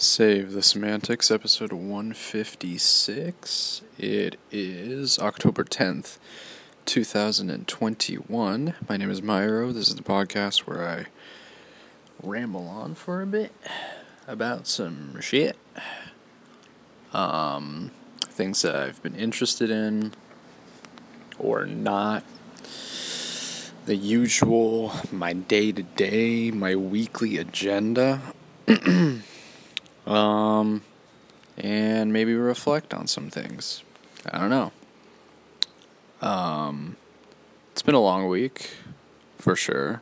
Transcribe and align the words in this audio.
Save 0.00 0.52
the 0.52 0.62
Semantics, 0.62 1.28
episode 1.28 1.72
156. 1.72 3.82
It 3.98 4.38
is 4.52 5.18
October 5.18 5.64
10th, 5.64 6.18
2021. 6.84 8.74
My 8.88 8.96
name 8.96 9.10
is 9.10 9.20
Myro. 9.20 9.74
This 9.74 9.88
is 9.88 9.96
the 9.96 10.04
podcast 10.04 10.68
where 10.68 10.88
I 10.88 11.06
ramble 12.22 12.68
on 12.68 12.94
for 12.94 13.22
a 13.22 13.26
bit 13.26 13.50
about 14.28 14.68
some 14.68 15.20
shit. 15.20 15.56
Um, 17.12 17.90
things 18.20 18.62
that 18.62 18.76
I've 18.76 19.02
been 19.02 19.16
interested 19.16 19.68
in 19.68 20.12
or 21.40 21.66
not. 21.66 22.22
The 23.86 23.96
usual, 23.96 24.92
my 25.10 25.32
day 25.32 25.72
to 25.72 25.82
day, 25.82 26.52
my 26.52 26.76
weekly 26.76 27.36
agenda. 27.36 28.20
Um, 30.08 30.82
and 31.58 32.12
maybe 32.12 32.34
reflect 32.34 32.94
on 32.94 33.06
some 33.06 33.28
things. 33.28 33.82
I 34.30 34.38
don't 34.38 34.50
know. 34.50 34.72
Um, 36.26 36.96
it's 37.72 37.82
been 37.82 37.94
a 37.94 38.00
long 38.00 38.26
week, 38.26 38.70
for 39.38 39.54
sure. 39.54 40.00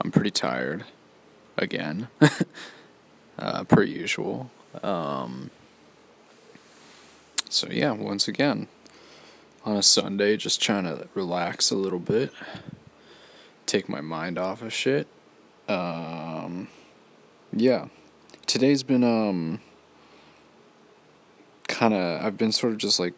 I'm 0.00 0.10
pretty 0.10 0.32
tired, 0.32 0.84
again, 1.56 2.08
uh, 3.38 3.64
per 3.64 3.84
usual. 3.84 4.50
Um, 4.82 5.50
so 7.48 7.68
yeah, 7.70 7.92
once 7.92 8.26
again, 8.26 8.66
on 9.64 9.76
a 9.76 9.82
Sunday, 9.82 10.36
just 10.36 10.60
trying 10.60 10.84
to 10.84 11.06
relax 11.14 11.70
a 11.70 11.76
little 11.76 12.00
bit, 12.00 12.32
take 13.66 13.88
my 13.88 14.00
mind 14.00 14.36
off 14.36 14.62
of 14.62 14.72
shit. 14.72 15.06
Um, 15.68 16.66
yeah 17.52 17.86
today's 18.52 18.82
been 18.82 19.02
um 19.02 19.58
kind 21.68 21.94
of 21.94 22.22
I've 22.22 22.36
been 22.36 22.52
sort 22.52 22.74
of 22.74 22.78
just 22.78 23.00
like 23.00 23.14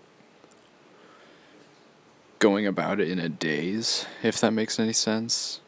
going 2.38 2.68
about 2.68 3.00
it 3.00 3.08
in 3.08 3.18
a 3.18 3.28
daze, 3.28 4.06
if 4.22 4.40
that 4.40 4.52
makes 4.52 4.78
any 4.78 4.92
sense. 4.92 5.60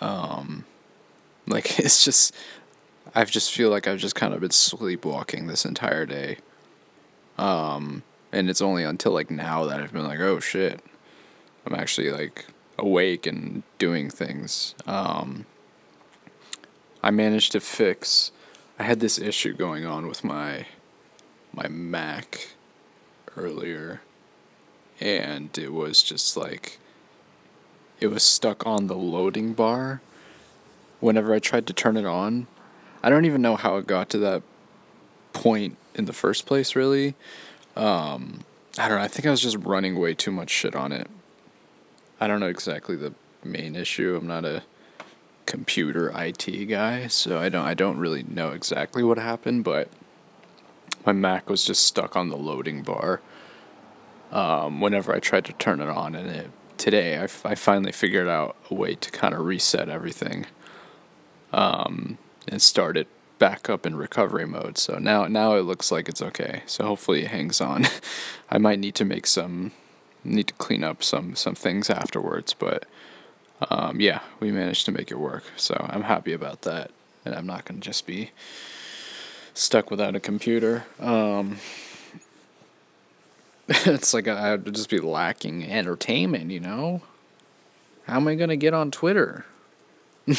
Um 0.00 0.64
like 1.46 1.78
it's 1.78 2.04
just 2.04 2.34
I 3.14 3.24
just 3.24 3.52
feel 3.52 3.70
like 3.70 3.86
I've 3.86 4.00
just 4.00 4.16
kind 4.16 4.34
of 4.34 4.40
been 4.40 4.50
sleepwalking 4.50 5.46
this 5.46 5.64
entire 5.64 6.04
day. 6.04 6.38
Um 7.38 8.02
and 8.32 8.50
it's 8.50 8.60
only 8.60 8.82
until 8.82 9.12
like 9.12 9.30
now 9.30 9.64
that 9.66 9.80
I've 9.80 9.92
been 9.92 10.08
like, 10.08 10.18
"Oh 10.18 10.40
shit. 10.40 10.80
I'm 11.64 11.74
actually 11.76 12.10
like 12.10 12.46
awake 12.76 13.28
and 13.28 13.62
doing 13.78 14.10
things." 14.10 14.74
Um 14.88 15.46
I 17.00 17.12
managed 17.12 17.52
to 17.52 17.60
fix 17.60 18.32
I 18.78 18.84
had 18.84 19.00
this 19.00 19.18
issue 19.18 19.54
going 19.54 19.84
on 19.84 20.06
with 20.06 20.22
my 20.22 20.66
my 21.52 21.66
Mac 21.66 22.50
earlier 23.36 24.02
and 25.00 25.56
it 25.58 25.72
was 25.72 26.02
just 26.02 26.36
like 26.36 26.78
it 28.00 28.06
was 28.06 28.22
stuck 28.22 28.64
on 28.64 28.86
the 28.86 28.96
loading 28.96 29.52
bar 29.52 30.00
whenever 31.00 31.34
I 31.34 31.40
tried 31.40 31.66
to 31.66 31.72
turn 31.72 31.96
it 31.96 32.06
on. 32.06 32.46
I 33.02 33.10
don't 33.10 33.24
even 33.24 33.42
know 33.42 33.56
how 33.56 33.76
it 33.78 33.86
got 33.86 34.08
to 34.10 34.18
that 34.18 34.42
point 35.32 35.76
in 35.96 36.04
the 36.04 36.12
first 36.12 36.46
place 36.46 36.76
really. 36.76 37.14
Um, 37.74 38.44
I 38.78 38.88
don't 38.88 38.98
know, 38.98 39.04
I 39.04 39.08
think 39.08 39.26
I 39.26 39.30
was 39.30 39.40
just 39.40 39.56
running 39.56 39.98
way 39.98 40.14
too 40.14 40.30
much 40.30 40.50
shit 40.50 40.76
on 40.76 40.92
it. 40.92 41.08
I 42.20 42.28
don't 42.28 42.38
know 42.38 42.46
exactly 42.46 42.94
the 42.94 43.14
main 43.42 43.74
issue. 43.74 44.16
I'm 44.20 44.26
not 44.28 44.44
a 44.44 44.62
computer 45.48 46.12
IT 46.14 46.66
guy, 46.66 47.06
so 47.06 47.38
I 47.38 47.48
don't 47.48 47.64
I 47.64 47.72
don't 47.72 47.98
really 47.98 48.22
know 48.22 48.50
exactly 48.50 49.02
what 49.02 49.18
happened, 49.18 49.64
but 49.64 49.88
my 51.06 51.12
Mac 51.12 51.48
was 51.48 51.64
just 51.64 51.86
stuck 51.86 52.16
on 52.16 52.28
the 52.28 52.36
loading 52.36 52.82
bar. 52.82 53.22
Um, 54.30 54.82
whenever 54.82 55.14
I 55.14 55.20
tried 55.20 55.46
to 55.46 55.54
turn 55.54 55.80
it 55.80 55.88
on, 55.88 56.14
and 56.14 56.28
it 56.28 56.50
today 56.76 57.16
I, 57.16 57.24
f- 57.24 57.46
I 57.46 57.54
finally 57.54 57.92
figured 57.92 58.28
out 58.28 58.56
a 58.70 58.74
way 58.74 58.94
to 58.94 59.10
kind 59.10 59.32
of 59.32 59.40
reset 59.40 59.88
everything, 59.88 60.44
um, 61.50 62.18
and 62.46 62.60
start 62.60 62.98
it 62.98 63.08
back 63.38 63.70
up 63.70 63.86
in 63.86 63.96
recovery 63.96 64.46
mode. 64.46 64.76
So 64.76 64.98
now 64.98 65.26
now 65.28 65.54
it 65.54 65.62
looks 65.62 65.90
like 65.90 66.10
it's 66.10 66.20
okay. 66.20 66.62
So 66.66 66.84
hopefully 66.84 67.22
it 67.22 67.28
hangs 67.28 67.62
on. 67.62 67.86
I 68.50 68.58
might 68.58 68.80
need 68.80 68.94
to 68.96 69.06
make 69.06 69.26
some 69.26 69.72
need 70.22 70.48
to 70.48 70.54
clean 70.54 70.84
up 70.84 71.02
some 71.02 71.34
some 71.34 71.54
things 71.54 71.88
afterwards, 71.88 72.52
but 72.52 72.84
um, 73.70 74.00
yeah, 74.00 74.20
we 74.40 74.50
managed 74.50 74.84
to 74.86 74.92
make 74.92 75.10
it 75.10 75.18
work. 75.18 75.44
So 75.56 75.86
I'm 75.90 76.02
happy 76.02 76.32
about 76.32 76.62
that. 76.62 76.90
And 77.24 77.34
I'm 77.34 77.46
not 77.46 77.64
going 77.64 77.80
to 77.80 77.86
just 77.86 78.06
be 78.06 78.30
stuck 79.54 79.90
without 79.90 80.14
a 80.14 80.20
computer. 80.20 80.84
Um, 81.00 81.58
it's 83.68 84.14
like 84.14 84.28
I 84.28 84.52
would 84.52 84.74
just 84.74 84.90
be 84.90 85.00
lacking 85.00 85.70
entertainment, 85.70 86.50
you 86.50 86.60
know? 86.60 87.02
How 88.06 88.16
am 88.16 88.28
I 88.28 88.36
going 88.36 88.48
to 88.48 88.56
get 88.56 88.72
on 88.72 88.90
Twitter? 88.90 89.44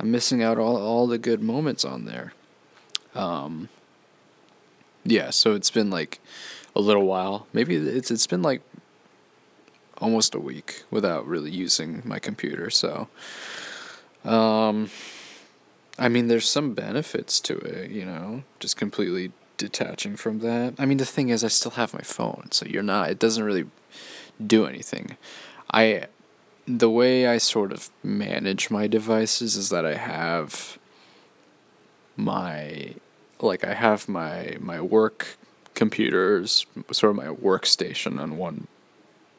I'm 0.00 0.10
missing 0.12 0.42
out 0.42 0.58
all, 0.58 0.76
all 0.76 1.06
the 1.06 1.18
good 1.18 1.42
moments 1.42 1.84
on 1.84 2.04
there. 2.04 2.32
Um, 3.14 3.68
yeah, 5.04 5.30
so 5.30 5.54
it's 5.54 5.70
been 5.70 5.90
like 5.90 6.20
a 6.76 6.80
little 6.80 7.04
while. 7.04 7.46
Maybe 7.52 7.74
it's 7.74 8.10
it's 8.10 8.26
been 8.26 8.42
like 8.42 8.62
almost 10.00 10.34
a 10.34 10.40
week 10.40 10.84
without 10.90 11.26
really 11.26 11.50
using 11.50 12.02
my 12.04 12.18
computer. 12.18 12.70
So, 12.70 13.08
um, 14.24 14.90
I 15.98 16.08
mean, 16.08 16.28
there's 16.28 16.48
some 16.48 16.74
benefits 16.74 17.40
to 17.40 17.56
it, 17.58 17.90
you 17.90 18.04
know, 18.04 18.44
just 18.60 18.76
completely 18.76 19.32
detaching 19.56 20.16
from 20.16 20.38
that. 20.40 20.74
I 20.78 20.86
mean, 20.86 20.98
the 20.98 21.04
thing 21.04 21.28
is, 21.30 21.42
I 21.42 21.48
still 21.48 21.72
have 21.72 21.92
my 21.92 22.02
phone, 22.02 22.48
so 22.52 22.66
you're 22.66 22.82
not, 22.82 23.10
it 23.10 23.18
doesn't 23.18 23.42
really 23.42 23.66
do 24.44 24.66
anything. 24.66 25.16
I, 25.72 26.06
the 26.66 26.90
way 26.90 27.26
I 27.26 27.38
sort 27.38 27.72
of 27.72 27.90
manage 28.02 28.70
my 28.70 28.86
devices 28.86 29.56
is 29.56 29.70
that 29.70 29.84
I 29.84 29.94
have 29.94 30.78
my, 32.16 32.94
like, 33.40 33.64
I 33.64 33.74
have 33.74 34.08
my, 34.08 34.56
my 34.60 34.80
work 34.80 35.36
computers, 35.74 36.66
sort 36.92 37.10
of 37.10 37.16
my 37.16 37.26
workstation 37.26 38.20
on 38.20 38.36
one 38.36 38.68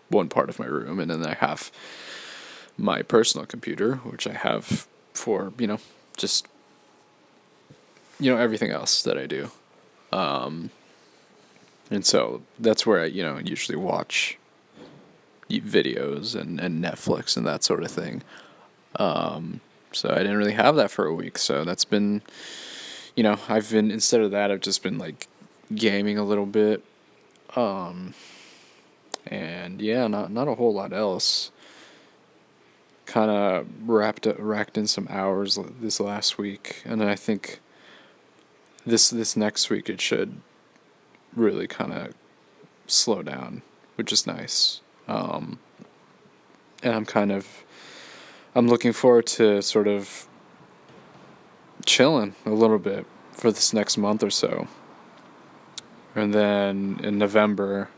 one 0.09 0.29
part 0.29 0.49
of 0.49 0.59
my 0.59 0.65
room, 0.65 0.99
and 0.99 1.09
then 1.09 1.25
I 1.25 1.35
have 1.35 1.71
my 2.77 3.01
personal 3.01 3.45
computer, 3.45 3.95
which 3.97 4.27
I 4.27 4.33
have 4.33 4.87
for 5.13 5.53
you 5.57 5.67
know 5.67 5.79
just 6.17 6.47
you 8.19 8.31
know 8.31 8.37
everything 8.37 8.71
else 8.71 9.01
that 9.03 9.17
I 9.17 9.25
do, 9.25 9.51
um, 10.11 10.71
and 11.89 12.05
so 12.05 12.41
that's 12.59 12.85
where 12.85 13.01
I 13.01 13.05
you 13.05 13.23
know 13.23 13.39
usually 13.39 13.77
watch 13.77 14.37
videos 15.49 16.39
and 16.39 16.59
and 16.59 16.83
Netflix 16.83 17.35
and 17.37 17.45
that 17.45 17.63
sort 17.63 17.83
of 17.83 17.91
thing. 17.91 18.23
Um, 18.95 19.61
so 19.91 20.09
I 20.09 20.17
didn't 20.17 20.37
really 20.37 20.53
have 20.53 20.75
that 20.75 20.91
for 20.91 21.05
a 21.05 21.13
week, 21.13 21.37
so 21.37 21.63
that's 21.63 21.85
been 21.85 22.21
you 23.15 23.23
know 23.23 23.39
I've 23.47 23.71
been 23.71 23.91
instead 23.91 24.21
of 24.21 24.31
that 24.31 24.51
I've 24.51 24.61
just 24.61 24.83
been 24.83 24.97
like 24.97 25.27
gaming 25.73 26.17
a 26.17 26.23
little 26.23 26.45
bit. 26.45 26.83
Um, 27.55 28.13
and 29.27 29.81
yeah, 29.81 30.07
not 30.07 30.31
not 30.31 30.47
a 30.47 30.55
whole 30.55 30.73
lot 30.73 30.93
else. 30.93 31.51
Kind 33.05 33.31
of 33.31 33.67
wrapped 33.87 34.27
racked 34.37 34.77
in 34.77 34.87
some 34.87 35.07
hours 35.09 35.57
this 35.81 35.99
last 35.99 36.37
week, 36.37 36.81
and 36.85 37.03
I 37.03 37.15
think 37.15 37.59
this 38.85 39.09
this 39.09 39.35
next 39.35 39.69
week 39.69 39.89
it 39.89 40.01
should 40.01 40.41
really 41.35 41.67
kind 41.67 41.93
of 41.93 42.13
slow 42.87 43.23
down, 43.23 43.61
which 43.95 44.11
is 44.11 44.27
nice. 44.27 44.81
Um, 45.07 45.59
and 46.83 46.93
I'm 46.93 47.05
kind 47.05 47.31
of 47.31 47.63
I'm 48.55 48.67
looking 48.67 48.93
forward 48.93 49.27
to 49.27 49.61
sort 49.61 49.87
of 49.87 50.27
chilling 51.85 52.35
a 52.45 52.51
little 52.51 52.79
bit 52.79 53.05
for 53.33 53.51
this 53.51 53.73
next 53.73 53.97
month 53.97 54.23
or 54.23 54.29
so. 54.29 54.67
And 56.15 56.33
then 56.33 56.99
in 57.03 57.17
November, 57.17 57.89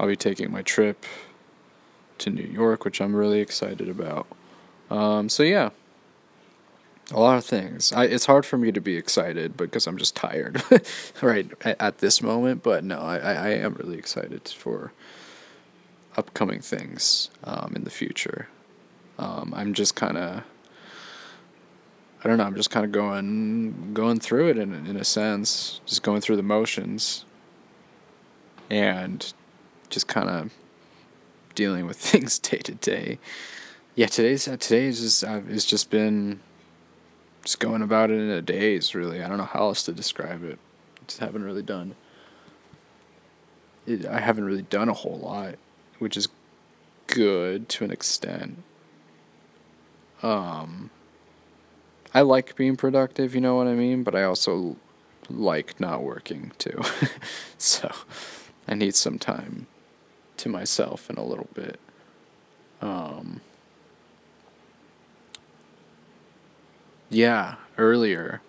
I'll 0.00 0.06
be 0.06 0.16
taking 0.16 0.50
my 0.50 0.62
trip 0.62 1.04
to 2.16 2.30
New 2.30 2.46
York, 2.46 2.86
which 2.86 3.02
I'm 3.02 3.14
really 3.14 3.40
excited 3.40 3.86
about. 3.86 4.26
Um, 4.90 5.28
so 5.28 5.42
yeah, 5.42 5.70
a 7.10 7.20
lot 7.20 7.36
of 7.36 7.44
things. 7.44 7.92
I, 7.92 8.04
it's 8.04 8.24
hard 8.24 8.46
for 8.46 8.56
me 8.56 8.72
to 8.72 8.80
be 8.80 8.96
excited 8.96 9.58
because 9.58 9.86
I'm 9.86 9.98
just 9.98 10.16
tired, 10.16 10.62
right 11.22 11.52
at, 11.66 11.78
at, 11.78 11.98
this 11.98 12.22
moment. 12.22 12.62
But 12.62 12.82
no, 12.82 12.98
I, 12.98 13.18
I 13.18 13.48
am 13.50 13.74
really 13.74 13.98
excited 13.98 14.48
for 14.48 14.94
upcoming 16.16 16.60
things 16.60 17.28
um, 17.44 17.74
in 17.76 17.84
the 17.84 17.90
future. 17.90 18.48
Um, 19.18 19.52
I'm 19.54 19.74
just 19.74 19.96
kind 19.96 20.16
of. 20.16 20.44
I 22.24 22.28
don't 22.28 22.38
know. 22.38 22.44
I'm 22.44 22.56
just 22.56 22.70
kind 22.70 22.86
of 22.86 22.92
going 22.92 23.92
going 23.92 24.18
through 24.18 24.48
it 24.48 24.56
in 24.56 24.72
in 24.86 24.96
a 24.96 25.04
sense, 25.04 25.82
just 25.84 26.02
going 26.02 26.22
through 26.22 26.36
the 26.36 26.42
motions, 26.42 27.26
and 28.70 29.30
just 29.90 30.08
kind 30.08 30.30
of 30.30 30.52
dealing 31.54 31.86
with 31.86 31.96
things 32.10 32.38
day 32.38 32.58
to 32.58 32.74
day. 32.74 33.18
Yeah, 33.94 34.06
today's 34.06 34.48
uh, 34.48 34.56
today's 34.56 35.00
just 35.00 35.24
uh, 35.24 35.40
it's 35.48 35.66
just 35.66 35.90
been 35.90 36.40
just 37.42 37.60
going 37.60 37.82
about 37.82 38.10
it 38.10 38.14
in 38.14 38.30
a 38.30 38.40
daze. 38.40 38.94
Really, 38.94 39.22
I 39.22 39.28
don't 39.28 39.38
know 39.38 39.44
how 39.44 39.64
else 39.64 39.82
to 39.84 39.92
describe 39.92 40.44
it. 40.44 40.58
Just 41.06 41.20
haven't 41.20 41.44
really 41.44 41.62
done. 41.62 41.96
It, 43.86 44.06
I 44.06 44.20
haven't 44.20 44.44
really 44.44 44.62
done 44.62 44.88
a 44.88 44.94
whole 44.94 45.18
lot, 45.18 45.56
which 45.98 46.16
is 46.16 46.28
good 47.08 47.68
to 47.70 47.84
an 47.84 47.90
extent. 47.90 48.62
Um, 50.22 50.90
I 52.14 52.20
like 52.20 52.56
being 52.56 52.76
productive, 52.76 53.34
you 53.34 53.40
know 53.40 53.56
what 53.56 53.66
I 53.66 53.74
mean, 53.74 54.02
but 54.02 54.14
I 54.14 54.22
also 54.22 54.76
like 55.28 55.80
not 55.80 56.02
working 56.02 56.52
too. 56.58 56.80
so 57.58 57.90
I 58.68 58.74
need 58.74 58.94
some 58.94 59.18
time 59.18 59.66
to 60.40 60.48
myself 60.48 61.10
in 61.10 61.16
a 61.16 61.24
little 61.24 61.48
bit. 61.54 61.78
Um, 62.82 63.40
yeah, 67.08 67.56
earlier. 67.78 68.40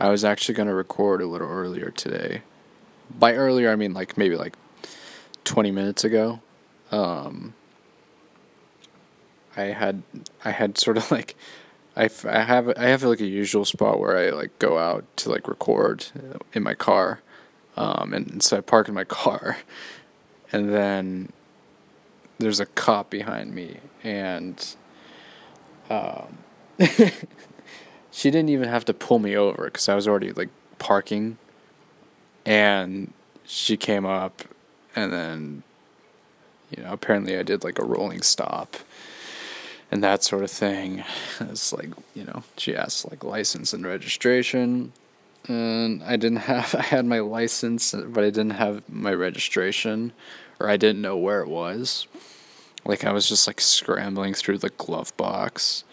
I 0.00 0.10
was 0.10 0.24
actually 0.24 0.54
going 0.54 0.68
to 0.68 0.74
record 0.74 1.20
a 1.20 1.26
little 1.26 1.48
earlier 1.48 1.90
today. 1.90 2.42
By 3.10 3.34
earlier, 3.34 3.70
I 3.70 3.76
mean 3.76 3.94
like 3.94 4.16
maybe 4.16 4.36
like 4.36 4.56
20 5.44 5.70
minutes 5.70 6.04
ago. 6.04 6.40
Um, 6.90 7.54
I 9.56 9.64
had 9.64 10.02
I 10.44 10.52
had 10.52 10.78
sort 10.78 10.96
of 10.96 11.10
like 11.10 11.36
I, 11.96 12.08
I 12.26 12.42
have 12.42 12.72
I 12.76 12.86
have 12.86 13.02
like 13.02 13.20
a 13.20 13.26
usual 13.26 13.64
spot 13.64 13.98
where 13.98 14.16
I 14.16 14.30
like 14.30 14.58
go 14.58 14.78
out 14.78 15.04
to 15.18 15.30
like 15.30 15.48
record 15.48 16.06
in 16.52 16.62
my 16.62 16.74
car, 16.74 17.20
um, 17.76 18.14
and 18.14 18.42
so 18.42 18.58
I 18.58 18.60
park 18.60 18.88
in 18.88 18.94
my 18.94 19.04
car, 19.22 19.58
and 20.52 20.72
then 20.72 21.32
there's 22.38 22.60
a 22.60 22.66
cop 22.66 23.10
behind 23.10 23.54
me, 23.54 23.78
and 24.02 24.76
um, 25.90 26.38
she 28.10 28.30
didn't 28.30 28.48
even 28.48 28.68
have 28.68 28.84
to 28.86 28.94
pull 28.94 29.18
me 29.18 29.36
over 29.36 29.64
because 29.64 29.88
I 29.88 29.94
was 29.94 30.06
already 30.06 30.32
like 30.32 30.50
parking, 30.78 31.38
and 32.46 33.12
she 33.44 33.76
came 33.76 34.06
up, 34.06 34.42
and 34.94 35.12
then, 35.12 35.62
you 36.74 36.82
know, 36.82 36.92
apparently 36.92 37.38
I 37.38 37.42
did 37.42 37.64
like 37.64 37.78
a 37.78 37.84
rolling 37.84 38.22
stop 38.22 38.76
and 39.90 40.02
that 40.04 40.22
sort 40.22 40.42
of 40.44 40.50
thing. 40.50 41.04
It's 41.40 41.72
like, 41.72 41.90
you 42.14 42.24
know, 42.24 42.42
she 42.56 42.76
asked 42.76 43.08
like 43.10 43.24
license 43.24 43.72
and 43.72 43.86
registration. 43.86 44.92
And 45.46 46.02
I 46.02 46.16
didn't 46.16 46.38
have, 46.38 46.74
I 46.78 46.82
had 46.82 47.06
my 47.06 47.20
license, 47.20 47.92
but 47.92 48.24
I 48.24 48.30
didn't 48.30 48.50
have 48.50 48.88
my 48.88 49.12
registration, 49.12 50.12
or 50.60 50.68
I 50.68 50.76
didn't 50.76 51.02
know 51.02 51.16
where 51.16 51.42
it 51.42 51.48
was. 51.48 52.06
Like, 52.84 53.04
I 53.04 53.12
was 53.12 53.28
just 53.28 53.46
like 53.46 53.60
scrambling 53.60 54.34
through 54.34 54.58
the 54.58 54.70
glove 54.70 55.16
box. 55.16 55.84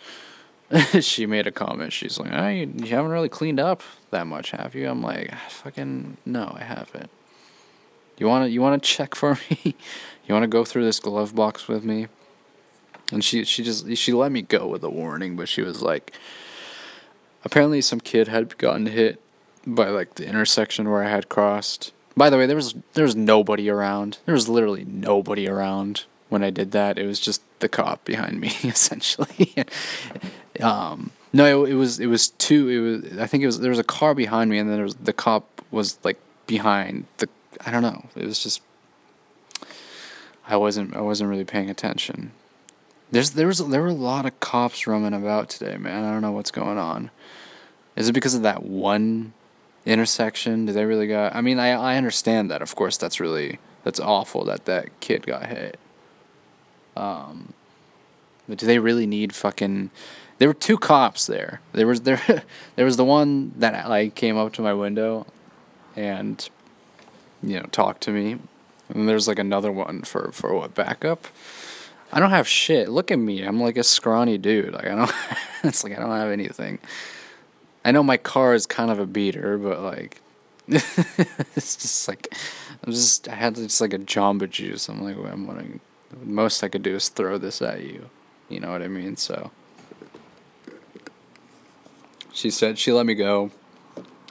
she 1.00 1.26
made 1.26 1.46
a 1.48 1.52
comment. 1.52 1.94
She's 1.94 2.20
like, 2.20 2.32
oh, 2.32 2.48
you, 2.48 2.74
you 2.76 2.88
haven't 2.88 3.12
really 3.12 3.30
cleaned 3.30 3.60
up 3.60 3.84
that 4.12 4.28
much, 4.28 4.52
have 4.52 4.76
you? 4.76 4.90
I'm 4.90 5.02
like, 5.02 5.34
fucking, 5.50 6.18
no, 6.26 6.56
I 6.58 6.64
haven't. 6.64 7.10
You 8.18 8.28
want 8.28 8.46
to, 8.46 8.50
you 8.50 8.62
want 8.62 8.82
to 8.82 8.90
check 8.90 9.14
for 9.14 9.38
me? 9.50 9.76
you 10.26 10.34
want 10.34 10.44
to 10.44 10.48
go 10.48 10.64
through 10.66 10.86
this 10.86 11.00
glove 11.00 11.36
box 11.36 11.68
with 11.68 11.84
me? 11.84 12.08
and 13.12 13.24
she 13.24 13.44
she 13.44 13.64
just 13.64 13.96
she 13.96 14.14
let 14.14 14.32
me 14.32 14.42
go 14.42 14.68
with 14.68 14.84
a 14.84 14.90
warning, 14.90 15.36
but 15.36 15.48
she 15.48 15.62
was 15.62 15.82
like, 15.82 16.14
apparently 17.44 17.82
some 17.82 18.00
kid 18.00 18.28
had 18.28 18.58
gotten 18.58 18.88
hit 18.88 19.22
by 19.66 19.90
like 19.90 20.16
the 20.16 20.28
intersection 20.28 20.90
where 20.90 21.04
I 21.04 21.10
had 21.10 21.30
crossed. 21.30 21.92
By 22.18 22.30
the 22.30 22.38
way, 22.38 22.46
there 22.46 22.56
was 22.56 22.76
there 22.94 23.04
was 23.04 23.16
nobody 23.16 23.70
around. 23.70 24.20
There 24.26 24.34
was 24.34 24.48
literally 24.48 24.86
nobody 24.86 25.48
around 25.48 26.06
when 26.30 26.44
I 26.44 26.50
did 26.50 26.72
that. 26.72 26.98
It 26.98 27.06
was 27.06 27.20
just 27.20 27.42
the 27.60 27.70
cop 27.70 28.06
behind 28.06 28.40
me, 28.40 28.48
essentially. 28.64 29.54
um, 30.62 31.12
no, 31.34 31.66
it, 31.66 31.72
it, 31.72 31.76
was 31.76 32.00
it 32.00 32.08
was 32.08 32.30
two. 32.30 32.70
It 32.70 32.80
was 32.80 33.20
I 33.20 33.28
think 33.28 33.44
it 33.44 33.48
was 33.48 33.60
there 33.60 33.70
was 33.70 33.80
a 33.80 33.84
car 33.84 34.14
behind 34.14 34.50
me, 34.50 34.58
and 34.58 34.70
then 34.70 34.78
there 34.78 34.86
was 34.86 34.96
the 34.96 35.14
cop 35.14 35.62
was 35.72 35.98
like 36.04 36.20
behind 36.48 37.06
the. 37.18 37.28
I 37.66 37.72
don't 37.72 37.84
know. 37.84 38.06
It 38.16 38.26
was 38.26 38.42
just. 38.42 38.62
I 40.48 40.58
wasn't 40.58 40.96
I 40.96 41.02
wasn't 41.02 41.30
really 41.30 41.44
paying 41.44 41.70
attention. 41.70 42.32
There's 43.12 43.32
there 43.32 43.48
was 43.48 43.60
there 43.60 43.82
were 43.82 43.88
a 43.88 43.94
lot 43.94 44.26
of 44.26 44.40
cops 44.40 44.88
roaming 44.88 45.14
about 45.14 45.50
today, 45.50 45.78
man. 45.78 46.04
I 46.04 46.12
don't 46.12 46.22
know 46.22 46.32
what's 46.32 46.52
going 46.52 46.78
on. 46.78 47.12
Is 47.96 48.10
it 48.10 48.14
because 48.14 48.36
of 48.36 48.42
that 48.44 48.64
one 48.64 49.34
intersection? 49.86 50.66
Do 50.66 50.74
they 50.74 50.86
really 50.86 51.08
got? 51.08 51.36
I 51.36 51.42
mean, 51.42 51.60
I 51.60 51.72
I 51.72 51.98
understand 51.98 52.50
that. 52.52 52.62
Of 52.62 52.76
course, 52.76 52.98
that's 52.98 53.20
really 53.20 53.60
that's 53.84 54.00
awful 54.00 54.44
that 54.46 54.66
that 54.66 55.00
kid 55.00 55.26
got 55.26 55.46
hit. 55.46 55.80
Um, 56.96 57.54
but 58.48 58.58
do 58.58 58.66
they 58.66 58.80
really 58.80 59.06
need 59.06 59.34
fucking? 59.34 59.92
There 60.38 60.50
were 60.50 60.54
two 60.54 60.78
cops 60.78 61.28
there. 61.28 61.62
There 61.72 61.88
was 61.88 62.02
there 62.02 62.44
there 62.76 62.86
was 62.86 62.98
the 62.98 63.06
one 63.06 63.54
that 63.58 63.88
like 63.88 64.16
came 64.16 64.38
up 64.38 64.54
to 64.54 64.62
my 64.62 64.74
window, 64.74 65.28
and 65.96 66.48
you 67.44 67.60
know 67.60 67.68
talked 67.72 68.02
to 68.04 68.12
me, 68.12 68.38
and 68.90 69.08
there's 69.08 69.28
like 69.28 69.40
another 69.40 69.72
one 69.72 70.02
for 70.02 70.32
for 70.32 70.54
what 70.54 70.74
backup. 70.74 71.28
I 72.12 72.20
don't 72.20 72.30
have 72.30 72.48
shit. 72.48 72.90
Look 72.90 73.12
at 73.12 73.20
me. 73.20 73.44
I'm 73.44 73.60
like 73.60 73.78
a 73.78 73.84
scrawny 73.84 74.38
dude. 74.38 74.74
Like 74.74 74.86
I 74.86 74.96
don't. 74.96 75.12
it's 75.64 75.84
like 75.84 75.98
I 75.98 76.00
don't 76.00 76.12
have 76.12 76.32
anything. 76.32 76.80
I 77.86 77.92
know 77.92 78.04
my 78.04 78.18
car 78.18 78.56
is 78.56 78.66
kind 78.66 78.90
of 78.90 78.98
a 78.98 79.06
beater, 79.06 79.60
but 79.60 79.80
like, 79.80 80.22
it's 80.68 81.76
just 81.78 82.08
like 82.08 82.36
I'm 82.84 82.92
just. 82.92 83.30
I 83.30 83.36
had 83.36 83.56
just 83.56 83.80
like 83.80 83.94
a 83.94 84.00
Jamba 84.00 84.50
Juice. 84.50 84.90
I'm 84.90 85.04
like, 85.04 85.16
I'm 85.16 85.46
wanting, 85.46 85.80
most 86.24 86.64
I 86.64 86.68
could 86.68 86.82
do 86.82 86.96
is 86.96 87.10
throw 87.10 87.38
this 87.38 87.62
at 87.62 87.84
you. 87.84 88.10
You 88.50 88.60
know 88.60 88.72
what 88.72 88.82
I 88.82 88.88
mean? 88.88 89.16
So. 89.16 89.52
She 92.34 92.50
said 92.50 92.78
she 92.78 92.92
let 92.92 93.06
me 93.06 93.14
go. 93.14 93.52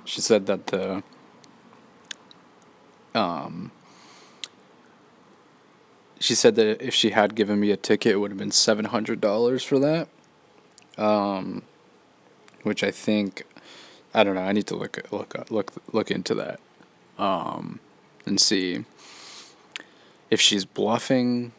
She 0.05 0.21
said 0.21 0.45
that 0.47 0.67
the 0.67 1.03
um 3.15 3.71
she 6.21 6.35
said 6.35 6.57
that 6.57 6.83
if 6.83 6.93
she 6.93 7.11
had 7.11 7.35
given 7.35 7.61
me 7.61 7.71
a 7.71 7.77
ticket, 7.77 8.13
it 8.13 8.17
would 8.17 8.31
have 8.31 8.39
been 8.39 8.51
seven 8.51 8.87
hundred 8.87 9.21
dollars 9.21 9.63
for 9.63 9.79
that. 9.79 10.09
Um, 10.99 11.63
which 12.65 12.83
I 12.83 12.91
think, 12.91 13.45
I 14.13 14.25
don't 14.25 14.35
know. 14.35 14.43
I 14.43 14.53
need 14.53 14.67
to 14.67 14.77
look 14.77 15.01
look 15.13 15.51
look 15.51 15.73
look 15.93 16.11
into 16.11 16.35
that, 16.35 16.61
um, 17.19 17.79
and 18.27 18.41
see 18.41 18.85
if 20.31 20.41
she's 20.41 20.65
bluffing. 20.65 21.53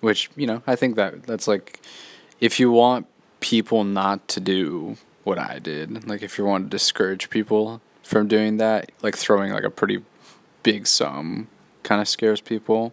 Which 0.00 0.30
you 0.36 0.46
know, 0.46 0.62
I 0.66 0.74
think 0.76 0.96
that 0.96 1.22
that's 1.22 1.46
like, 1.46 1.80
if 2.40 2.58
you 2.58 2.70
want 2.70 3.06
people 3.40 3.84
not 3.84 4.26
to 4.28 4.40
do 4.40 4.96
what 5.22 5.38
I 5.38 5.58
did, 5.58 6.06
like 6.08 6.22
if 6.22 6.36
you 6.36 6.44
want 6.44 6.66
to 6.66 6.70
discourage 6.70 7.30
people 7.30 7.80
from 8.02 8.28
doing 8.28 8.58
that, 8.58 8.92
like 9.02 9.16
throwing 9.16 9.52
like 9.52 9.64
a 9.64 9.70
pretty 9.70 10.02
big 10.62 10.86
sum 10.86 11.48
kind 11.82 12.00
of 12.00 12.08
scares 12.08 12.40
people. 12.40 12.92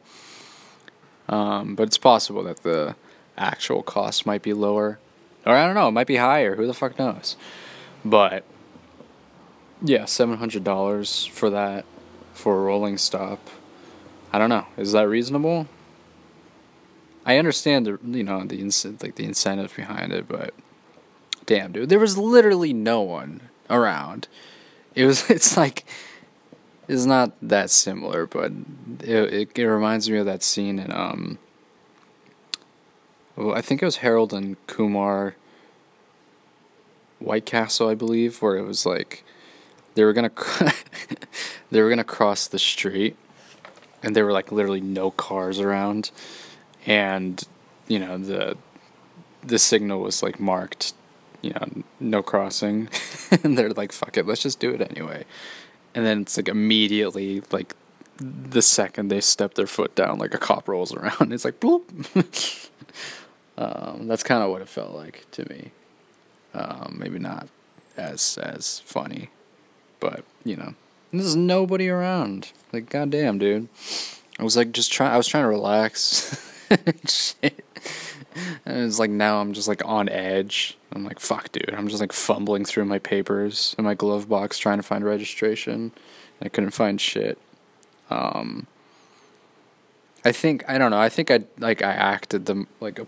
Um, 1.27 1.75
but 1.75 1.83
it's 1.83 1.97
possible 1.97 2.43
that 2.43 2.63
the 2.63 2.95
actual 3.37 3.81
cost 3.83 4.25
might 4.25 4.41
be 4.41 4.53
lower. 4.53 4.99
Or 5.45 5.55
I 5.55 5.65
don't 5.65 5.75
know, 5.75 5.87
it 5.87 5.91
might 5.91 6.07
be 6.07 6.17
higher. 6.17 6.55
Who 6.55 6.67
the 6.67 6.73
fuck 6.73 6.99
knows? 6.99 7.35
But 8.05 8.43
yeah, 9.81 10.05
seven 10.05 10.37
hundred 10.37 10.63
dollars 10.63 11.25
for 11.25 11.49
that 11.49 11.85
for 12.33 12.57
a 12.57 12.61
rolling 12.61 12.97
stop. 12.97 13.49
I 14.31 14.37
don't 14.37 14.49
know. 14.49 14.65
Is 14.77 14.91
that 14.93 15.07
reasonable? 15.07 15.67
I 17.25 17.37
understand 17.37 17.85
the 17.85 17.99
you 18.03 18.23
know 18.23 18.43
the 18.43 18.61
like 19.01 19.15
the 19.15 19.25
incentive 19.25 19.75
behind 19.75 20.11
it, 20.13 20.27
but 20.27 20.53
damn, 21.45 21.71
dude, 21.71 21.89
there 21.89 21.99
was 21.99 22.17
literally 22.17 22.73
no 22.73 23.01
one 23.01 23.41
around. 23.69 24.27
It 24.95 25.05
was 25.05 25.29
it's 25.29 25.57
like 25.57 25.85
it's 26.87 27.05
not 27.05 27.33
that 27.41 27.69
similar, 27.69 28.25
but 28.25 28.51
it, 29.01 29.33
it, 29.33 29.57
it 29.57 29.65
reminds 29.67 30.09
me 30.09 30.17
of 30.17 30.25
that 30.25 30.43
scene 30.43 30.79
in 30.79 30.91
um. 30.91 31.37
Well, 33.35 33.55
I 33.55 33.61
think 33.61 33.81
it 33.81 33.85
was 33.85 33.97
Harold 33.97 34.33
and 34.33 34.55
Kumar. 34.67 35.35
White 37.19 37.45
Castle, 37.45 37.87
I 37.87 37.95
believe, 37.95 38.41
where 38.41 38.57
it 38.57 38.63
was 38.63 38.85
like 38.85 39.23
they 39.93 40.03
were 40.03 40.13
gonna 40.13 40.31
they 41.71 41.81
were 41.81 41.89
gonna 41.89 42.03
cross 42.03 42.47
the 42.47 42.59
street, 42.59 43.15
and 44.01 44.15
there 44.15 44.25
were 44.25 44.31
like 44.31 44.51
literally 44.51 44.81
no 44.81 45.11
cars 45.11 45.59
around, 45.59 46.11
and 46.85 47.43
you 47.87 47.99
know 47.99 48.17
the 48.17 48.57
the 49.43 49.59
signal 49.59 50.01
was 50.01 50.23
like 50.23 50.39
marked, 50.39 50.93
you 51.41 51.51
know, 51.51 51.83
no 51.99 52.23
crossing, 52.23 52.89
and 53.43 53.55
they're 53.57 53.69
like, 53.69 53.91
"Fuck 53.91 54.17
it, 54.17 54.25
let's 54.25 54.41
just 54.41 54.59
do 54.59 54.71
it 54.71 54.81
anyway." 54.81 55.25
and 55.93 56.05
then 56.05 56.21
it's 56.21 56.37
like 56.37 56.47
immediately 56.47 57.41
like 57.51 57.75
the 58.21 58.61
second 58.61 59.07
they 59.07 59.21
step 59.21 59.55
their 59.55 59.67
foot 59.67 59.95
down, 59.95 60.19
like 60.19 60.33
a 60.33 60.37
cop 60.37 60.67
rolls 60.67 60.93
around. 60.93 61.33
It's 61.33 61.45
like 61.45 61.59
bloop. 61.59 61.83
um, 63.57 64.07
that's 64.07 64.23
kind 64.23 64.43
of 64.43 64.49
what 64.51 64.61
it 64.61 64.67
felt 64.67 64.93
like 64.93 65.25
to 65.31 65.49
me. 65.49 65.71
Um, 66.53 66.97
maybe 66.99 67.19
not 67.19 67.47
as 67.97 68.37
as 68.41 68.79
funny, 68.79 69.29
but 69.99 70.23
you 70.43 70.55
know, 70.55 70.73
there's 71.11 71.35
nobody 71.35 71.89
around. 71.89 72.51
Like 72.71 72.89
goddamn, 72.89 73.39
dude. 73.39 73.69
I 74.39 74.43
was 74.43 74.57
like 74.57 74.71
just 74.71 74.91
trying. 74.91 75.13
I 75.13 75.17
was 75.17 75.27
trying 75.27 75.43
to 75.43 75.49
relax. 75.49 76.47
Shit. 77.05 77.65
and 78.65 78.85
it's 78.85 78.99
like 78.99 79.09
now 79.09 79.41
I'm 79.41 79.53
just 79.53 79.67
like 79.67 79.83
on 79.85 80.09
edge. 80.09 80.77
I'm 80.93 81.03
like, 81.03 81.19
fuck, 81.19 81.51
dude. 81.51 81.73
I'm 81.73 81.87
just 81.87 82.01
like 82.01 82.13
fumbling 82.13 82.65
through 82.65 82.85
my 82.85 82.99
papers 82.99 83.75
in 83.77 83.85
my 83.85 83.93
glove 83.93 84.27
box 84.29 84.57
trying 84.57 84.77
to 84.77 84.83
find 84.83 85.05
registration. 85.05 85.91
I 86.41 86.49
couldn't 86.49 86.71
find 86.71 86.99
shit. 86.99 87.37
Um, 88.11 88.67
I 90.23 90.31
think 90.31 90.63
I 90.67 90.77
don't 90.77 90.91
know. 90.91 90.99
I 90.99 91.09
think 91.09 91.31
I 91.31 91.45
like 91.57 91.81
I 91.81 91.91
acted 91.91 92.45
the 92.45 92.65
like 92.79 92.99
a, 92.99 93.07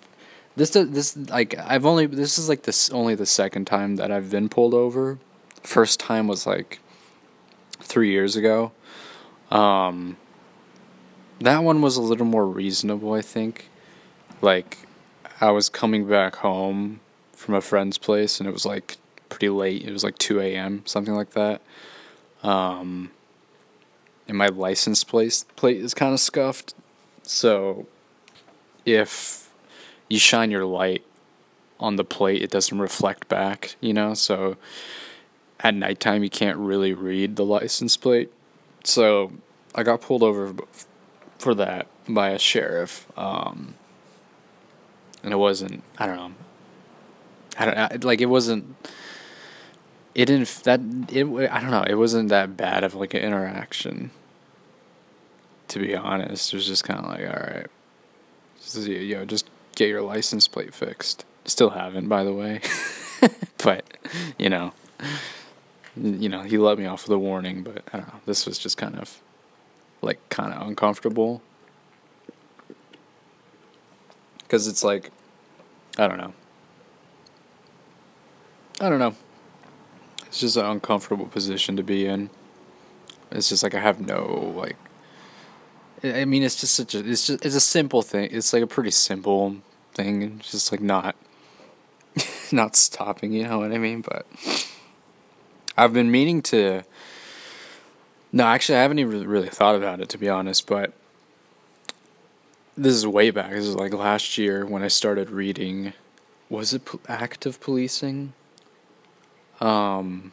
this 0.56 0.72
this 0.72 1.16
like 1.30 1.56
I've 1.58 1.86
only 1.86 2.06
this 2.06 2.40
is 2.40 2.50
like 2.50 2.64
this 2.64 2.90
only 2.90 3.14
the 3.14 3.26
second 3.26 3.66
time 3.66 3.98
that 3.98 4.12
I've 4.12 4.32
been 4.32 4.50
pulled 4.50 4.74
over. 4.74 5.20
First 5.62 6.00
time 6.00 6.28
was 6.28 6.48
like 6.48 6.80
three 7.80 8.12
years 8.12 8.36
ago. 8.36 8.72
Um, 9.52 10.18
that 11.40 11.60
one 11.60 11.82
was 11.82 11.98
a 11.98 12.02
little 12.02 12.26
more 12.26 12.48
reasonable, 12.48 13.14
I 13.14 13.22
think. 13.22 13.70
Like, 14.42 14.78
I 15.40 15.52
was 15.52 15.70
coming 15.70 16.08
back 16.08 16.38
home 16.38 17.02
from 17.34 17.56
a 17.56 17.62
friend's 17.62 17.98
place, 17.98 18.40
and 18.40 18.48
it 18.48 18.52
was 18.52 18.66
like 18.66 18.98
pretty 19.30 19.50
late. 19.50 19.84
It 19.84 19.92
was 19.92 20.04
like 20.04 20.18
two 20.18 20.40
a.m. 20.40 20.84
something 20.86 21.14
like 21.14 21.32
that. 21.32 21.62
Um, 22.42 23.12
and 24.28 24.38
my 24.38 24.48
license 24.48 25.04
plate 25.04 25.44
plate 25.56 25.78
is 25.78 25.94
kind 25.94 26.14
of 26.14 26.20
scuffed, 26.20 26.74
so 27.24 27.88
if 28.86 29.52
you 30.10 30.20
shine 30.20 30.52
your 30.52 30.66
light 30.66 31.04
on 31.80 31.96
the 31.96 32.04
plate, 32.04 32.42
it 32.42 32.52
doesn't 32.52 32.80
reflect 32.80 33.28
back. 33.28 33.76
You 33.82 33.94
know, 33.94 34.14
so 34.14 34.58
at 35.60 35.74
nighttime 35.74 36.24
you 36.24 36.30
can't 36.30 36.58
really 36.58 36.94
read 36.94 37.36
the 37.36 37.46
license 37.46 37.98
plate. 37.98 38.32
So 38.84 39.32
I 39.74 39.84
got 39.84 40.02
pulled 40.02 40.24
over 40.24 40.54
for 41.38 41.56
that 41.56 41.88
by 42.08 42.30
a 42.30 42.40
sheriff. 42.40 43.08
Um, 43.18 43.76
and 45.24 45.32
it 45.32 45.38
wasn't, 45.38 45.84
I 45.98 46.06
don't 46.06 46.18
know. 46.18 46.32
I 47.58 47.66
don't 47.66 48.04
like 48.04 48.20
it 48.20 48.26
wasn't 48.26 48.76
it 50.16 50.26
didn't 50.26 50.48
that 50.64 50.80
it 51.12 51.26
I 51.52 51.60
don't 51.60 51.72
know, 51.72 51.84
it 51.84 51.96
wasn't 51.96 52.30
that 52.30 52.56
bad 52.56 52.84
of 52.84 52.96
like 52.96 53.14
an 53.14 53.22
interaction. 53.22 54.12
To 55.70 55.80
be 55.80 55.96
honest, 55.96 56.54
it 56.54 56.58
was 56.58 56.68
just 56.68 56.84
kind 56.84 57.00
of 57.00 57.06
like, 57.08 57.22
all 57.22 57.56
right, 57.56 57.68
just, 58.62 58.88
you 58.88 59.16
know, 59.16 59.26
just 59.26 59.50
get 59.76 59.90
your 59.90 60.02
license 60.02 60.48
plate 60.48 60.74
fixed. 60.74 61.26
Still 61.46 61.72
haven't, 61.72 62.08
by 62.08 62.24
the 62.24 62.34
way. 62.34 62.62
but, 63.58 63.84
you 64.38 64.50
know, 64.50 64.74
you 65.96 66.30
know, 66.30 66.42
he 66.42 66.58
let 66.58 66.78
me 66.78 66.86
off 66.86 67.08
with 67.08 67.16
a 67.16 67.18
warning, 67.18 67.64
but 67.64 67.84
I 67.92 67.98
don't 67.98 68.08
know. 68.08 68.20
This 68.26 68.46
was 68.46 68.58
just 68.58 68.78
kind 68.78 68.96
of 68.96 69.22
like 70.02 70.20
kind 70.30 70.54
of 70.54 70.68
uncomfortable. 70.68 71.42
Cuz 74.48 74.68
it's 74.68 74.84
like 74.84 75.12
I 75.98 76.08
don't 76.08 76.18
know. 76.18 76.34
I 78.80 78.90
don't 78.90 79.00
know. 79.00 79.16
It's 80.34 80.40
just 80.40 80.58
an 80.58 80.66
uncomfortable 80.66 81.28
position 81.28 81.78
to 81.78 81.84
be 81.84 82.08
in. 82.08 82.32
It's 83.30 83.50
just 83.50 83.62
like 83.62 83.76
I 83.76 83.80
have 83.80 84.02
no 84.02 84.52
like 84.58 84.78
I 86.04 86.26
mean 86.26 86.42
it's 86.42 86.60
just 86.60 86.74
such 86.74 86.96
a 86.96 87.08
it's 87.08 87.28
just 87.28 87.46
it's 87.46 87.54
a 87.54 87.60
simple 87.60 88.02
thing. 88.02 88.30
It's 88.32 88.52
like 88.52 88.64
a 88.64 88.68
pretty 88.68 88.90
simple 88.90 89.58
thing. 89.94 90.40
It's 90.40 90.50
just 90.50 90.72
like 90.72 90.82
not 90.82 91.16
not 92.52 92.76
stopping, 92.76 93.32
you 93.32 93.44
know 93.44 93.60
what 93.60 93.72
I 93.72 93.78
mean? 93.78 94.02
But 94.02 94.26
I've 95.78 95.94
been 95.94 96.10
meaning 96.10 96.42
to. 96.42 96.82
No, 98.32 98.46
actually, 98.46 98.80
I 98.80 98.82
haven't 98.82 98.98
even 98.98 99.28
really 99.28 99.50
thought 99.50 99.76
about 99.76 100.02
it 100.02 100.10
to 100.10 100.18
be 100.18 100.30
honest. 100.30 100.66
But 100.66 100.94
this 102.76 102.96
is 102.96 103.06
way 103.06 103.30
back. 103.30 103.52
This 103.52 103.68
is 103.68 103.76
like 103.76 103.94
last 103.94 104.40
year 104.40 104.66
when 104.66 104.82
I 104.82 104.88
started 104.88 105.30
reading. 105.30 105.94
Was 106.50 106.74
it 106.74 106.82
active 107.08 107.62
policing? 107.62 108.34
Um, 109.62 110.32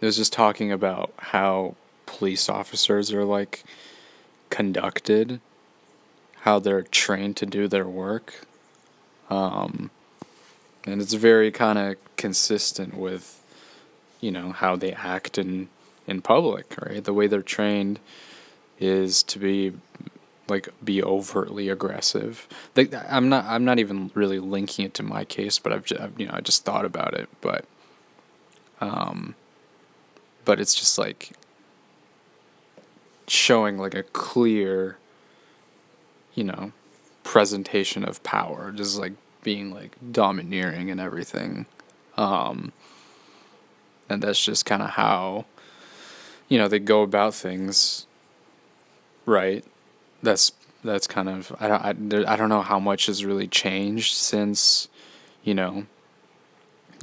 it 0.00 0.06
was 0.06 0.16
just 0.16 0.32
talking 0.32 0.72
about 0.72 1.12
how 1.18 1.74
police 2.06 2.48
officers 2.48 3.12
are 3.12 3.24
like 3.24 3.64
conducted, 4.48 5.40
how 6.40 6.58
they're 6.58 6.82
trained 6.82 7.36
to 7.38 7.46
do 7.46 7.68
their 7.68 7.86
work. 7.86 8.46
Um, 9.28 9.90
and 10.84 11.00
it's 11.00 11.12
very 11.12 11.50
kind 11.50 11.78
of 11.78 11.96
consistent 12.16 12.96
with 12.96 13.36
you 14.20 14.30
know 14.30 14.52
how 14.52 14.76
they 14.76 14.92
act 14.92 15.38
in 15.38 15.68
in 16.06 16.20
public, 16.20 16.74
right? 16.82 17.02
The 17.02 17.14
way 17.14 17.26
they're 17.26 17.42
trained 17.42 18.00
is 18.78 19.22
to 19.24 19.38
be 19.38 19.72
like 20.48 20.68
be 20.84 21.02
overtly 21.02 21.68
aggressive. 21.68 22.48
I'm 22.76 23.28
not 23.28 23.44
I'm 23.44 23.64
not 23.64 23.78
even 23.78 24.10
really 24.14 24.38
linking 24.38 24.84
it 24.86 24.94
to 24.94 25.02
my 25.02 25.24
case, 25.24 25.58
but 25.58 25.72
I've 25.72 25.84
just, 25.84 26.00
you 26.18 26.26
know 26.26 26.34
I 26.34 26.40
just 26.40 26.64
thought 26.64 26.84
about 26.84 27.14
it, 27.14 27.28
but 27.40 27.64
um, 28.80 29.34
but 30.44 30.60
it's 30.60 30.74
just 30.74 30.98
like 30.98 31.32
showing 33.28 33.78
like 33.78 33.94
a 33.94 34.02
clear, 34.02 34.98
you 36.34 36.44
know, 36.44 36.72
presentation 37.22 38.04
of 38.04 38.22
power, 38.22 38.72
just 38.72 38.98
like 38.98 39.12
being 39.42 39.70
like 39.72 39.96
domineering 40.12 40.90
and 40.90 41.00
everything. 41.00 41.66
Um, 42.16 42.72
and 44.08 44.22
that's 44.22 44.44
just 44.44 44.66
kind 44.66 44.82
of 44.82 44.90
how 44.90 45.46
you 46.48 46.58
know 46.58 46.68
they 46.68 46.80
go 46.80 47.02
about 47.02 47.32
things 47.32 48.06
right 49.24 49.64
that's 50.22 50.52
that's 50.82 51.06
kind 51.06 51.28
of 51.28 51.54
I 51.60 51.68
don't 51.68 52.14
I, 52.14 52.32
I 52.32 52.36
don't 52.36 52.48
know 52.48 52.62
how 52.62 52.80
much 52.80 53.06
has 53.06 53.24
really 53.24 53.46
changed 53.46 54.14
since 54.14 54.88
you 55.44 55.54
know 55.54 55.86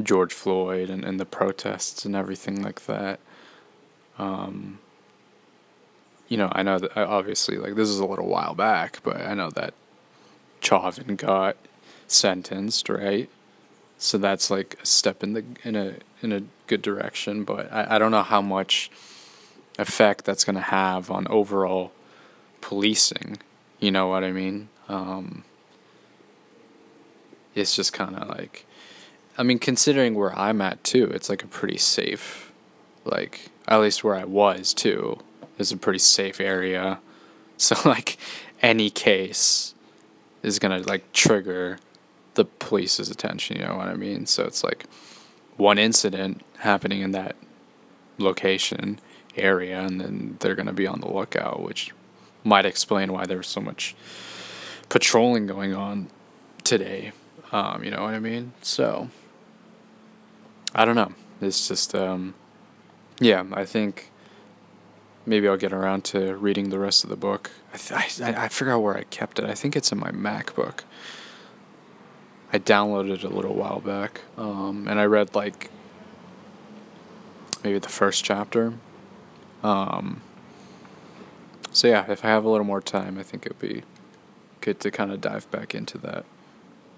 George 0.02 0.34
Floyd 0.34 0.90
and, 0.90 1.04
and 1.04 1.20
the 1.20 1.26
protests 1.26 2.06
and 2.06 2.16
everything 2.16 2.62
like 2.62 2.86
that 2.86 3.20
um 4.20 4.80
you 6.28 6.38
know 6.38 6.50
I 6.52 6.64
know 6.64 6.80
that 6.80 6.98
obviously 6.98 7.58
like 7.58 7.76
this 7.76 7.90
is 7.90 8.00
a 8.00 8.06
little 8.06 8.28
while 8.28 8.54
back 8.54 9.00
but 9.04 9.18
I 9.22 9.34
know 9.34 9.50
that 9.52 9.74
Chauvin 10.62 11.16
got 11.16 11.58
sentenced 12.08 12.90
right 12.90 13.30
so 13.98 14.18
that's 14.18 14.52
like 14.52 14.78
a 14.82 14.86
step 14.86 15.24
in 15.24 15.34
the 15.34 15.44
in 15.64 15.76
a 15.76 15.96
in 16.22 16.32
a 16.32 16.44
good 16.68 16.82
direction, 16.82 17.44
but 17.44 17.72
I, 17.72 17.96
I 17.96 18.00
don't 18.00 18.12
know 18.12 18.24
how 18.24 18.42
much 18.42 18.92
effect 19.80 20.26
that's 20.26 20.44
going 20.44 20.56
to 20.56 20.62
have 20.62 21.10
on 21.10 21.28
overall 21.28 21.92
policing. 22.62 23.38
You 23.80 23.92
know 23.92 24.08
what 24.08 24.24
I 24.24 24.32
mean? 24.32 24.70
Um, 24.88 25.44
it's 27.56 27.76
just 27.76 27.94
kind 27.94 28.16
of 28.16 28.28
like, 28.28 28.66
I 29.38 29.44
mean, 29.44 29.60
considering 29.60 30.16
where 30.16 30.38
I'm 30.38 30.62
at 30.62 30.84
too, 30.84 31.06
it's 31.06 31.30
like 31.30 31.44
a 31.44 31.48
pretty 31.48 31.78
safe, 31.78 32.52
like 33.06 33.50
at 33.68 33.80
least 33.80 34.04
where 34.04 34.16
I 34.16 34.24
was 34.24 34.74
too, 34.74 35.20
is 35.60 35.72
a 35.72 35.78
pretty 35.78 36.00
safe 36.00 36.40
area. 36.40 37.00
So 37.60 37.76
like, 37.90 38.20
any 38.62 38.92
case 38.92 39.74
is 40.44 40.60
gonna 40.60 40.78
like 40.78 41.12
trigger 41.12 41.80
the 42.36 42.46
police's 42.46 43.10
attention. 43.10 43.58
You 43.58 43.66
know 43.66 43.78
what 43.78 43.88
I 43.88 43.96
mean? 43.96 44.28
So 44.28 44.46
it's 44.46 44.64
like 44.64 44.86
one 45.58 45.80
incident 45.80 46.44
happening 46.60 47.02
in 47.02 47.14
that 47.14 47.36
location 48.20 49.00
area, 49.36 49.82
and 49.82 50.00
then 50.00 50.38
they're 50.40 50.54
to 50.56 50.72
be 50.72 50.86
on 50.86 51.02
the 51.02 51.12
lookout, 51.12 51.62
which 51.62 51.92
might 52.44 52.68
explain 52.68 53.12
why 53.12 53.26
there's 53.26 53.48
so 53.48 53.60
much 53.60 53.96
patrolling 54.90 55.48
going 55.48 55.74
on 55.74 56.08
today. 56.64 57.12
Um, 57.52 57.84
you 57.84 57.90
know 57.90 58.04
what 58.04 58.14
I 58.14 58.20
mean? 58.20 58.54
So 58.62 59.10
I 60.78 60.86
don't 60.86 60.96
know. 60.96 61.12
It's 61.42 61.68
just 61.68 61.96
um, 61.96 62.36
yeah. 63.20 63.44
I 63.52 63.66
think 63.66 64.12
maybe 65.26 65.48
I'll 65.48 65.58
get 65.58 65.74
around 65.74 66.04
to 66.06 66.36
reading 66.36 66.70
the 66.70 66.78
rest 66.78 67.04
of 67.04 67.10
the 67.10 67.16
book. 67.16 67.50
I 67.74 67.78
th- 67.78 68.22
I 68.22 68.46
I 68.46 68.48
forgot 68.48 68.78
where 68.78 68.96
I 68.96 69.04
kept 69.04 69.40
it. 69.40 69.46
I 69.46 69.56
think 69.56 69.76
it's 69.76 69.92
in 69.92 69.98
my 69.98 70.12
MacBook. 70.12 70.82
I 72.54 72.60
downloaded 72.60 73.16
it 73.16 73.24
a 73.24 73.30
little 73.30 73.56
while 73.56 73.80
back, 73.80 74.22
um, 74.38 74.88
and 74.88 75.00
I 75.00 75.06
read 75.06 75.34
like 75.36 75.70
maybe 77.64 77.80
the 77.80 77.90
first 77.90 78.24
chapter. 78.24 78.74
Um, 79.64 80.22
so 81.72 81.88
yeah, 81.88 82.10
if 82.10 82.24
I 82.24 82.30
have 82.30 82.46
a 82.46 82.50
little 82.50 82.66
more 82.66 82.82
time, 82.82 83.18
I 83.18 83.24
think 83.24 83.46
it'd 83.46 83.60
be 83.60 83.84
good 84.62 84.80
to 84.82 84.92
kind 84.92 85.12
of 85.12 85.22
dive 85.22 85.50
back 85.52 85.74
into 85.74 85.98
that. 86.00 86.26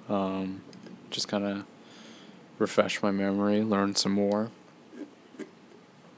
Um, 0.07 0.62
just 1.09 1.27
kind 1.27 1.45
of 1.45 1.65
refresh 2.60 3.01
my 3.01 3.12
memory, 3.12 3.62
learn 3.62 3.96
some 3.96 4.12
more. 4.12 4.51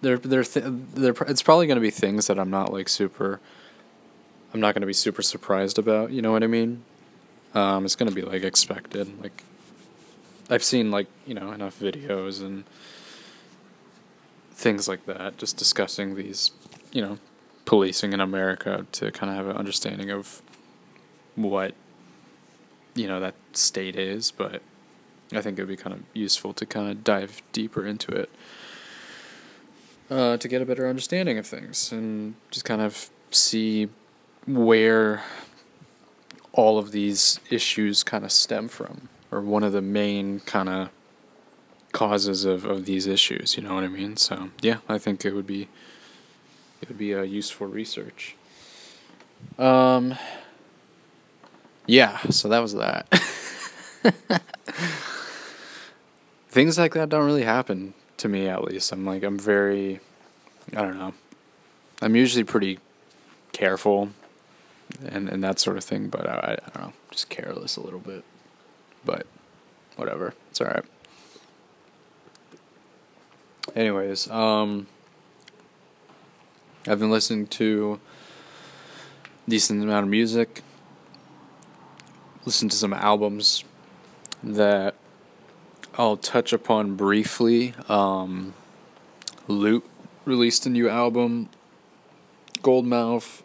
There, 0.02 0.18
there, 0.18 0.44
th- 0.44 0.66
there. 0.68 1.14
It's 1.28 1.44
probably 1.44 1.68
going 1.68 1.76
to 1.76 1.82
be 1.82 1.92
things 1.92 2.28
that 2.28 2.40
I'm 2.40 2.50
not 2.50 2.74
like 2.74 2.90
super. 2.90 3.40
I'm 4.54 4.60
not 4.60 4.74
going 4.74 4.82
to 4.82 4.88
be 4.88 4.94
super 4.94 5.22
surprised 5.22 5.78
about. 5.78 6.12
You 6.12 6.22
know 6.22 6.32
what 6.32 6.44
I 6.44 6.48
mean? 6.48 6.84
Um, 7.54 7.86
it's 7.86 7.96
gonna 7.96 8.12
be 8.12 8.22
like 8.22 8.44
expected. 8.44 9.22
Like 9.22 9.44
I've 10.50 10.64
seen 10.64 10.92
like 10.92 11.08
you 11.26 11.34
know 11.34 11.52
enough 11.52 11.80
videos 11.80 12.42
and 12.42 12.64
things 14.54 14.88
like 14.88 15.06
that, 15.06 15.38
just 15.38 15.58
discussing 15.58 16.16
these, 16.16 16.52
you 16.92 17.02
know, 17.02 17.18
policing 17.66 18.14
in 18.14 18.22
America 18.22 18.86
to 18.94 19.12
kind 19.12 19.30
of 19.30 19.36
have 19.36 19.48
an 19.48 19.58
understanding 19.58 20.12
of 20.12 20.42
what 21.36 21.74
you 22.96 23.08
know 23.08 23.20
that 23.20 23.36
state 23.54 23.96
is, 23.96 24.32
but 24.32 24.62
I 25.34 25.42
think 25.42 25.58
it 25.58 25.62
would 25.62 25.70
be 25.70 25.78
kind 25.78 25.96
of 25.96 26.02
useful 26.14 26.54
to 26.54 26.66
kind 26.66 26.90
of 26.90 27.04
dive 27.04 27.42
deeper 27.52 27.86
into 27.86 28.12
it 28.12 28.30
uh, 30.12 30.38
to 30.38 30.48
get 30.48 30.62
a 30.62 30.66
better 30.66 30.88
understanding 30.88 31.38
of 31.38 31.48
things 31.48 31.92
and 31.92 32.36
just 32.52 32.66
kind 32.66 32.82
of 32.82 33.10
see 33.32 33.88
where 34.46 35.24
all 36.52 36.78
of 36.78 36.92
these 36.92 37.40
issues 37.50 38.04
kind 38.04 38.26
of 38.26 38.32
stem 38.32 38.68
from, 38.68 39.08
or 39.32 39.40
one 39.40 39.64
of 39.64 39.72
the 39.72 39.82
main 39.82 40.42
kind 40.42 40.68
of 40.68 40.90
causes 41.94 42.44
of, 42.44 42.66
of 42.66 42.86
these 42.86 43.08
issues. 43.08 43.56
You 43.56 43.64
know 43.64 43.74
what 43.76 43.86
I 43.86 43.88
mean? 43.88 44.18
So 44.18 44.50
yeah, 44.62 44.78
I 44.90 44.98
think 44.98 45.24
it 45.24 45.34
would 45.34 45.48
be 45.48 45.70
it 46.82 46.90
would 46.90 46.98
be 46.98 47.14
a 47.14 47.24
useful 47.24 47.68
research. 47.68 48.36
Um. 49.58 50.16
Yeah, 51.88 52.20
so 52.30 52.48
that 52.50 52.60
was 52.60 52.74
that. 52.76 53.08
Things 56.52 56.78
like 56.78 56.94
that 56.96 57.08
don't 57.08 57.26
really 57.26 57.46
happen 57.46 57.94
to 58.18 58.28
me, 58.28 58.50
at 58.50 58.66
least. 58.66 58.92
I'm 58.92 59.06
like 59.06 59.24
I'm 59.24 59.40
very, 59.40 60.02
I 60.76 60.82
don't 60.82 61.00
know. 61.00 61.14
I'm 62.02 62.14
usually 62.14 62.44
pretty 62.44 62.80
careful, 63.54 64.10
and 65.08 65.30
and 65.30 65.42
that 65.46 65.60
sort 65.60 65.78
of 65.78 65.86
thing. 65.86 66.10
But 66.10 66.28
I, 66.28 66.58
I 66.62 66.70
don't 66.78 66.88
know, 66.88 66.94
just 67.10 67.30
careless 67.30 67.78
a 67.78 67.82
little 67.82 68.02
bit. 68.02 68.26
But 69.06 69.28
whatever, 69.96 70.34
it's 70.50 70.60
all 70.60 70.68
right. 70.68 70.84
Anyways, 73.74 74.30
um, 74.30 74.88
I've 76.86 77.00
been 77.00 77.12
listening 77.12 77.48
to 77.48 78.02
decent 79.48 79.82
amount 79.82 80.04
of 80.04 80.10
music. 80.10 80.64
Listen 82.44 82.68
to 82.68 82.76
some 82.76 82.94
albums 82.94 83.64
that 84.44 84.96
I'll 85.98 86.18
touch 86.18 86.54
upon 86.54 86.96
briefly. 86.96 87.74
Um, 87.90 88.54
Lute 89.48 89.86
released 90.26 90.66
a 90.66 90.70
new 90.70 90.88
album, 90.88 91.50
Gold 92.62 92.86
Mouf, 92.86 93.42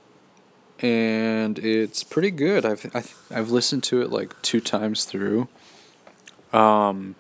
and 0.81 1.59
it's 1.59 2.05
pretty 2.05 2.31
good. 2.31 2.65
I've 2.65 2.89
I've, 2.95 3.17
I've 3.31 3.51
listened 3.51 3.83
to 3.85 4.01
it 4.03 4.11
like 4.11 4.41
two 4.43 4.61
times 4.61 5.05
through. 5.05 5.49
Um, 6.53 7.17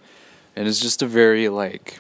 and 0.54 0.68
it's 0.68 0.80
just 0.80 1.02
a 1.02 1.06
very 1.06 1.48
like 1.48 1.98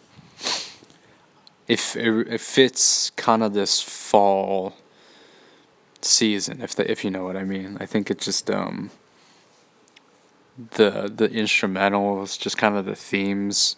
if 1.68 1.96
it, 1.96 2.28
it 2.28 2.40
fits 2.40 3.10
kind 3.10 3.42
of 3.42 3.52
this 3.52 3.82
fall 3.82 4.76
season 6.00 6.62
if 6.62 6.74
the, 6.76 6.88
if 6.88 7.04
you 7.04 7.10
know 7.10 7.24
what 7.24 7.36
I 7.36 7.42
mean. 7.44 7.76
I 7.80 7.86
think 7.86 8.10
it 8.10 8.18
just 8.18 8.50
um 8.50 8.90
the 10.58 11.12
the 11.14 11.28
instrumentals, 11.28 12.38
just 12.38 12.56
kind 12.56 12.76
of 12.76 12.84
the 12.84 12.96
themes 12.96 13.76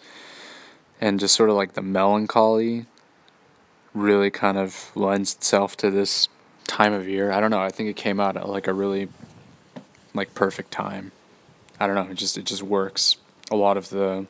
and 1.00 1.20
just 1.20 1.34
sort 1.34 1.50
of 1.50 1.56
like 1.56 1.74
the 1.74 1.82
melancholy 1.82 2.86
really 3.94 4.30
kind 4.30 4.58
of 4.58 4.90
lends 4.94 5.34
itself 5.34 5.76
to 5.76 5.90
this 5.90 6.28
time 6.66 6.92
of 6.92 7.08
year. 7.08 7.32
I 7.32 7.40
don't 7.40 7.50
know. 7.50 7.60
I 7.60 7.70
think 7.70 7.88
it 7.88 7.96
came 7.96 8.20
out 8.20 8.36
at 8.36 8.48
like 8.48 8.66
a 8.66 8.72
really 8.72 9.08
like 10.14 10.34
perfect 10.34 10.70
time. 10.70 11.12
I 11.80 11.86
don't 11.86 11.96
know. 11.96 12.10
It 12.10 12.14
just 12.16 12.36
it 12.38 12.44
just 12.44 12.62
works. 12.62 13.16
A 13.50 13.56
lot 13.56 13.76
of 13.76 13.90
the 13.90 14.26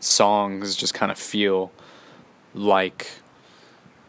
songs 0.00 0.76
just 0.76 0.94
kind 0.94 1.12
of 1.12 1.18
feel 1.18 1.70
like 2.54 3.10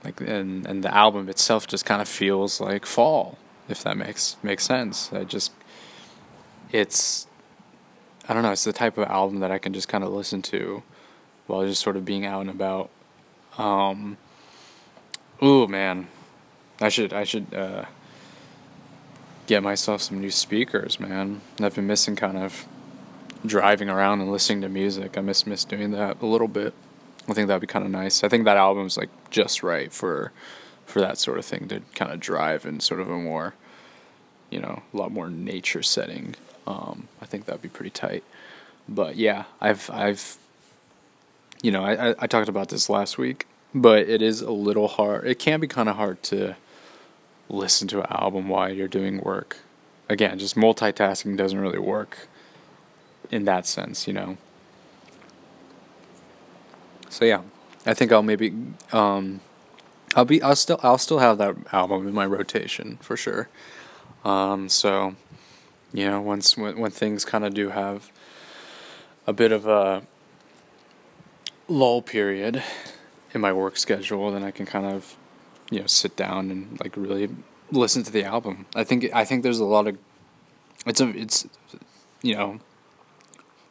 like 0.03 0.21
and 0.21 0.65
and 0.65 0.83
the 0.83 0.93
album 0.93 1.29
itself 1.29 1.67
just 1.67 1.85
kind 1.85 2.01
of 2.01 2.07
feels 2.07 2.61
like 2.61 2.85
fall 2.85 3.37
if 3.67 3.83
that 3.83 3.97
makes 3.97 4.37
makes 4.41 4.63
sense 4.63 5.11
i 5.13 5.23
just 5.23 5.51
it's 6.71 7.27
i 8.27 8.33
don't 8.33 8.43
know 8.43 8.51
it's 8.51 8.63
the 8.63 8.73
type 8.73 8.97
of 8.97 9.07
album 9.07 9.39
that 9.39 9.51
i 9.51 9.57
can 9.57 9.73
just 9.73 9.87
kind 9.87 10.03
of 10.03 10.11
listen 10.11 10.41
to 10.41 10.83
while 11.51 11.65
just 11.65 11.81
sort 11.81 11.97
of 11.97 12.05
being 12.05 12.25
out 12.25 12.41
and 12.41 12.49
about. 12.49 12.89
Um 13.57 14.17
ooh 15.43 15.67
man. 15.67 16.07
I 16.79 16.89
should 16.89 17.13
i 17.13 17.24
should 17.24 17.53
uh 17.53 17.85
get 19.48 19.61
myself 19.61 20.01
some 20.01 20.22
new 20.22 20.31
speakers 20.31 21.00
man. 21.00 21.41
I've 21.61 21.75
been 21.75 21.87
missing 21.87 22.15
kind 22.15 22.37
of 22.37 22.65
driving 23.46 23.89
around 23.89 24.22
and 24.22 24.31
listening 24.31 24.61
to 24.61 24.69
music. 24.69 25.17
I 25.17 25.22
miss 25.22 25.46
miss 25.46 25.65
doing 25.65 25.91
that 25.91 26.22
a 26.22 26.25
little 26.25 26.48
bit. 26.48 26.74
I 27.27 27.33
think 27.33 27.48
that'd 27.48 27.61
be 27.61 27.67
kind 27.67 27.85
of 27.85 27.91
nice. 27.91 28.24
I 28.24 28.29
think 28.29 28.46
that 28.46 28.57
album's 28.57 28.98
like 28.98 29.09
just 29.29 29.61
right 29.61 29.91
for 29.91 30.31
for 30.85 31.01
that 31.01 31.17
sort 31.17 31.37
of 31.37 31.46
thing 31.46 31.67
to 31.67 31.81
kind 31.96 32.11
of 32.11 32.19
drive 32.19 32.65
in 32.65 32.79
sort 32.79 33.00
of 33.00 33.09
a 33.09 33.17
more, 33.17 33.55
you 34.50 34.59
know, 34.59 34.83
a 34.93 34.98
lot 34.98 35.11
more 35.11 35.29
nature 35.29 35.83
setting. 35.83 36.35
Um, 36.67 37.07
I 37.21 37.25
think 37.25 37.45
that'd 37.45 37.61
be 37.61 37.69
pretty 37.69 37.89
tight. 37.89 38.24
But 38.87 39.15
yeah, 39.15 39.45
I've 39.59 39.89
I've, 39.89 40.37
you 41.61 41.71
know, 41.71 41.83
I 41.83 42.15
I 42.19 42.27
talked 42.27 42.50
about 42.50 42.69
this 42.69 42.89
last 42.89 43.17
week, 43.17 43.47
but 43.74 44.00
it 44.07 44.21
is 44.21 44.41
a 44.41 44.51
little 44.51 44.87
hard. 44.87 45.25
It 45.25 45.39
can 45.39 45.59
be 45.59 45.67
kind 45.67 45.89
of 45.89 45.95
hard 45.95 46.21
to 46.24 46.55
listen 47.50 47.87
to 47.89 48.00
an 48.00 48.07
album 48.09 48.50
while 48.50 48.71
you're 48.71 48.87
doing 48.87 49.19
work. 49.21 49.57
Again, 50.09 50.39
just 50.39 50.55
multitasking 50.55 51.37
doesn't 51.37 51.59
really 51.59 51.79
work 51.79 52.27
in 53.29 53.45
that 53.45 53.65
sense, 53.65 54.07
you 54.07 54.13
know. 54.13 54.37
So 57.09 57.25
yeah, 57.25 57.41
I 57.85 57.93
think 57.93 58.11
I'll 58.11 58.24
maybe 58.24 58.53
um, 58.91 59.41
I'll 60.15 60.25
be 60.25 60.41
I'll 60.41 60.55
still 60.55 60.79
I'll 60.83 60.97
still 60.97 61.19
have 61.19 61.37
that 61.37 61.55
album 61.71 62.07
in 62.07 62.13
my 62.13 62.25
rotation 62.25 62.97
for 63.01 63.15
sure. 63.15 63.50
Um, 64.24 64.69
so 64.69 65.15
you 65.93 66.09
know, 66.09 66.21
once 66.21 66.57
when 66.57 66.79
when 66.79 66.91
things 66.91 67.25
kind 67.25 67.45
of 67.45 67.53
do 67.53 67.69
have 67.69 68.11
a 69.27 69.33
bit 69.33 69.51
of 69.51 69.67
a 69.67 70.03
lull 71.67 72.01
period 72.01 72.63
in 73.33 73.41
my 73.41 73.53
work 73.53 73.77
schedule, 73.77 74.31
then 74.31 74.43
I 74.43 74.51
can 74.51 74.65
kind 74.65 74.85
of 74.85 75.15
you 75.69 75.79
know 75.81 75.87
sit 75.87 76.15
down 76.15 76.51
and 76.51 76.79
like 76.81 76.95
really 76.95 77.29
listen 77.71 78.03
to 78.03 78.11
the 78.11 78.23
album. 78.23 78.65
I 78.75 78.83
think 78.83 79.09
I 79.13 79.25
think 79.25 79.43
there's 79.43 79.59
a 79.59 79.65
lot 79.65 79.87
of 79.87 79.97
it's 80.85 81.01
a 81.01 81.09
it's 81.09 81.47
you 82.21 82.35
know 82.35 82.59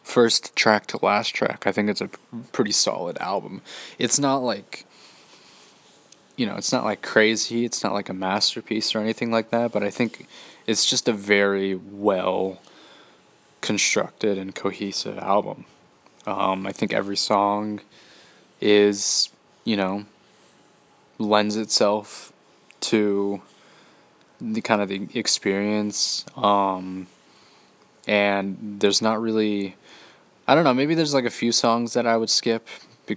first 0.02 0.54
track 0.56 0.86
to 0.88 1.04
last 1.04 1.34
track. 1.34 1.66
I 1.66 1.72
think 1.72 1.88
it's 1.88 2.00
a 2.00 2.10
pretty 2.52 2.72
solid 2.72 3.16
album. 3.18 3.62
It's 3.98 4.18
not 4.18 4.38
like 4.38 4.84
you 6.36 6.46
know, 6.46 6.56
it's 6.56 6.72
not 6.72 6.84
like 6.84 7.02
crazy, 7.02 7.66
it's 7.66 7.84
not 7.84 7.92
like 7.92 8.08
a 8.08 8.14
masterpiece 8.14 8.94
or 8.94 9.00
anything 9.00 9.30
like 9.30 9.50
that, 9.50 9.72
but 9.72 9.82
I 9.82 9.90
think 9.90 10.26
it's 10.70 10.88
just 10.88 11.08
a 11.08 11.12
very 11.12 11.74
well 11.74 12.60
constructed 13.60 14.38
and 14.38 14.54
cohesive 14.54 15.18
album. 15.18 15.64
Um, 16.28 16.64
I 16.64 16.70
think 16.70 16.92
every 16.92 17.16
song 17.16 17.80
is, 18.60 19.30
you 19.64 19.76
know, 19.76 20.04
lends 21.18 21.56
itself 21.56 22.32
to 22.82 23.42
the 24.40 24.60
kind 24.60 24.80
of 24.80 24.88
the 24.88 25.08
experience. 25.12 26.24
Um, 26.36 27.08
and 28.06 28.78
there's 28.78 29.02
not 29.02 29.20
really 29.20 29.74
I 30.46 30.54
don't 30.54 30.62
know. 30.62 30.74
Maybe 30.74 30.94
there's 30.94 31.14
like 31.14 31.24
a 31.24 31.30
few 31.30 31.50
songs 31.50 31.94
that 31.94 32.06
I 32.06 32.16
would 32.16 32.30
skip, 32.30 32.68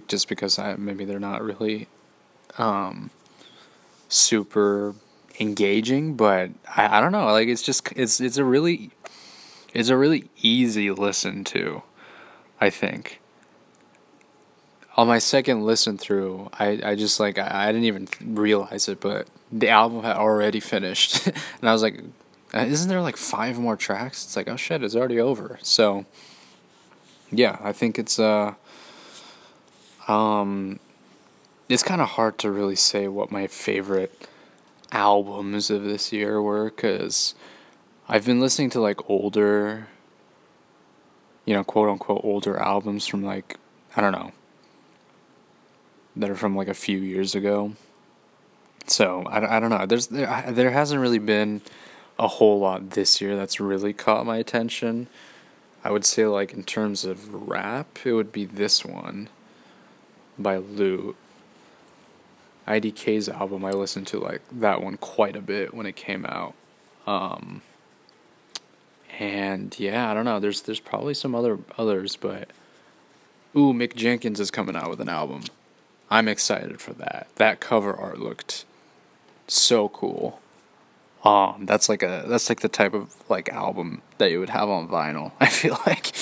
just 0.08 0.28
because 0.28 0.58
I 0.58 0.74
maybe 0.74 1.04
they're 1.04 1.20
not 1.20 1.40
really 1.42 1.86
um, 2.58 3.10
super 4.08 4.94
engaging. 5.40 6.14
But 6.14 6.50
I, 6.76 6.98
I 6.98 7.00
don't 7.00 7.12
know. 7.12 7.26
Like 7.26 7.48
it's 7.48 7.62
just 7.62 7.92
it's 7.96 8.20
it's 8.20 8.36
a 8.36 8.44
really 8.44 8.90
it's 9.72 9.88
a 9.88 9.96
really 9.96 10.30
easy 10.40 10.90
listen 10.90 11.44
to. 11.44 11.82
I 12.60 12.70
think. 12.70 13.20
On 14.96 15.08
my 15.08 15.18
second 15.18 15.64
listen 15.64 15.98
through, 15.98 16.50
I, 16.52 16.80
I 16.84 16.94
just 16.94 17.18
like 17.18 17.36
I, 17.36 17.64
I 17.64 17.72
didn't 17.72 17.84
even 17.84 18.08
realize 18.24 18.88
it, 18.88 19.00
but 19.00 19.26
the 19.50 19.68
album 19.68 20.04
had 20.04 20.16
already 20.16 20.60
finished, 20.60 21.26
and 21.26 21.68
I 21.68 21.72
was 21.72 21.82
like, 21.82 22.00
"Isn't 22.52 22.88
there 22.88 23.02
like 23.02 23.16
five 23.16 23.58
more 23.58 23.76
tracks?" 23.76 24.24
It's 24.24 24.36
like, 24.36 24.48
"Oh 24.48 24.56
shit, 24.56 24.84
it's 24.84 24.94
already 24.94 25.20
over." 25.20 25.58
So 25.62 26.06
yeah, 27.32 27.58
I 27.60 27.72
think 27.72 27.98
it's 27.98 28.18
uh 28.18 28.54
um 30.06 30.78
it's 31.68 31.82
kind 31.82 32.00
of 32.00 32.10
hard 32.10 32.38
to 32.38 32.50
really 32.50 32.76
say 32.76 33.08
what 33.08 33.32
my 33.32 33.46
favorite 33.46 34.28
albums 34.94 35.70
of 35.70 35.84
this 35.84 36.12
year 36.12 36.40
were 36.40 36.70
cuz 36.70 37.34
I've 38.08 38.24
been 38.24 38.40
listening 38.40 38.70
to 38.70 38.80
like 38.80 39.10
older 39.10 39.88
you 41.44 41.52
know, 41.52 41.64
quote 41.64 41.90
unquote 41.90 42.22
older 42.24 42.58
albums 42.58 43.06
from 43.06 43.22
like 43.22 43.58
I 43.96 44.00
don't 44.00 44.12
know 44.12 44.32
that 46.16 46.30
are 46.30 46.36
from 46.36 46.56
like 46.56 46.68
a 46.68 46.74
few 46.74 46.98
years 46.98 47.34
ago. 47.34 47.72
So, 48.86 49.22
I, 49.24 49.56
I 49.56 49.60
don't 49.60 49.70
know. 49.70 49.86
There's 49.86 50.08
there, 50.08 50.44
there 50.50 50.70
hasn't 50.70 51.00
really 51.00 51.18
been 51.18 51.62
a 52.18 52.28
whole 52.28 52.60
lot 52.60 52.90
this 52.90 53.20
year 53.20 53.34
that's 53.34 53.58
really 53.58 53.92
caught 53.92 54.26
my 54.26 54.36
attention. 54.36 55.08
I 55.82 55.90
would 55.90 56.04
say 56.04 56.26
like 56.26 56.52
in 56.52 56.62
terms 56.62 57.04
of 57.04 57.48
rap, 57.48 57.98
it 58.04 58.12
would 58.12 58.32
be 58.32 58.44
this 58.44 58.84
one 58.84 59.28
by 60.38 60.56
Lute. 60.56 61.16
IDK's 62.66 63.28
album, 63.28 63.64
I 63.64 63.70
listened 63.70 64.06
to 64.08 64.18
like 64.18 64.42
that 64.52 64.82
one 64.82 64.96
quite 64.96 65.36
a 65.36 65.40
bit 65.42 65.74
when 65.74 65.86
it 65.86 65.96
came 65.96 66.24
out. 66.24 66.54
Um, 67.06 67.62
And 69.18 69.78
yeah, 69.78 70.10
I 70.10 70.14
don't 70.14 70.24
know. 70.24 70.40
There's 70.40 70.62
there's 70.62 70.80
probably 70.80 71.14
some 71.14 71.34
other 71.34 71.58
others, 71.78 72.16
but 72.16 72.50
ooh, 73.56 73.72
Mick 73.72 73.94
Jenkins 73.94 74.40
is 74.40 74.50
coming 74.50 74.76
out 74.76 74.90
with 74.90 75.00
an 75.00 75.08
album. 75.08 75.42
I'm 76.10 76.28
excited 76.28 76.80
for 76.80 76.92
that. 76.94 77.28
That 77.36 77.60
cover 77.60 77.94
art 77.94 78.18
looked 78.18 78.64
so 79.46 79.88
cool. 79.88 80.40
Um, 81.24 81.64
that's 81.66 81.88
like 81.88 82.02
a 82.02 82.24
that's 82.26 82.48
like 82.48 82.60
the 82.60 82.68
type 82.68 82.92
of 82.94 83.14
like 83.30 83.48
album 83.50 84.02
that 84.18 84.30
you 84.30 84.40
would 84.40 84.50
have 84.50 84.68
on 84.68 84.88
vinyl. 84.88 85.32
I 85.40 85.46
feel 85.46 85.78
like 85.86 86.12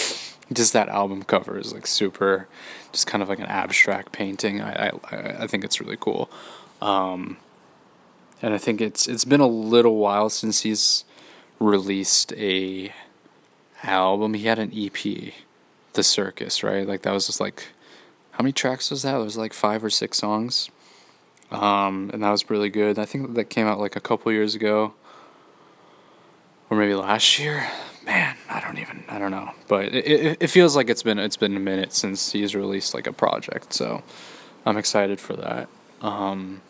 just 0.53 0.73
that 0.73 0.89
album 0.89 1.23
cover 1.23 1.59
is 1.59 1.73
like 1.73 1.87
super, 1.87 2.49
just 2.93 3.07
kind 3.07 3.23
of 3.23 3.29
like 3.29 3.39
an 3.39 3.47
abstract 3.47 4.13
painting. 4.13 4.61
I 4.61 4.89
I 4.89 4.93
I 5.41 5.47
think 5.47 5.65
it's 5.65 5.81
really 5.81 5.97
cool. 5.99 6.31
Um, 6.81 7.37
and 8.41 8.53
I 8.53 8.59
think 8.59 8.81
it's 8.81 9.07
it's 9.07 9.25
been 9.25 9.41
a 9.41 9.47
little 9.47 9.97
while 9.97 10.31
since 10.31 10.63
he's 10.63 11.05
released 11.61 12.33
a 12.35 12.93
album. 13.83 14.35
He 14.35 14.47
had 14.47 14.59
an 14.59 14.73
EP, 14.75 15.33
The 15.93 16.03
Circus, 16.03 16.63
right? 16.63 16.87
Like 16.87 17.03
that 17.03 17.13
was 17.13 17.27
just 17.27 17.41
like 17.41 17.69
how 18.33 18.43
many 18.43 18.53
tracks 18.53 18.91
was 18.91 19.03
that? 19.03 19.15
It 19.15 19.23
was 19.23 19.37
like 19.37 19.53
five 19.53 19.85
or 19.85 19.91
six 19.91 20.19
songs. 20.19 20.71
Um, 21.51 22.11
and 22.13 22.23
that 22.23 22.31
was 22.31 22.49
really 22.49 22.71
good. 22.71 22.99
I 22.99 23.05
think 23.05 23.35
that 23.35 23.45
came 23.45 23.67
out 23.67 23.79
like 23.79 23.95
a 23.95 24.01
couple 24.01 24.33
years 24.33 24.55
ago, 24.55 24.95
or 26.71 26.77
maybe 26.79 26.95
last 26.95 27.39
year. 27.39 27.69
Man, 28.05 28.32
I 28.53 28.61
don't 28.61 28.79
even 28.79 29.03
I 29.09 29.19
don't 29.19 29.31
know, 29.31 29.53
but 29.67 29.87
it, 29.87 30.07
it 30.07 30.37
it 30.41 30.47
feels 30.49 30.77
like 30.77 30.91
it's 30.91 31.03
been 31.03 31.19
it's 31.19 31.39
been 31.39 31.57
a 31.57 31.61
minute 31.61 31.93
since 31.95 32.33
he's 32.33 32.55
released 32.55 32.93
like 32.93 33.07
a 33.07 33.13
project. 33.13 33.73
So 33.73 34.03
I'm 34.67 34.77
excited 34.77 35.21
for 35.21 35.35
that. 35.37 35.69
Um, 36.03 36.61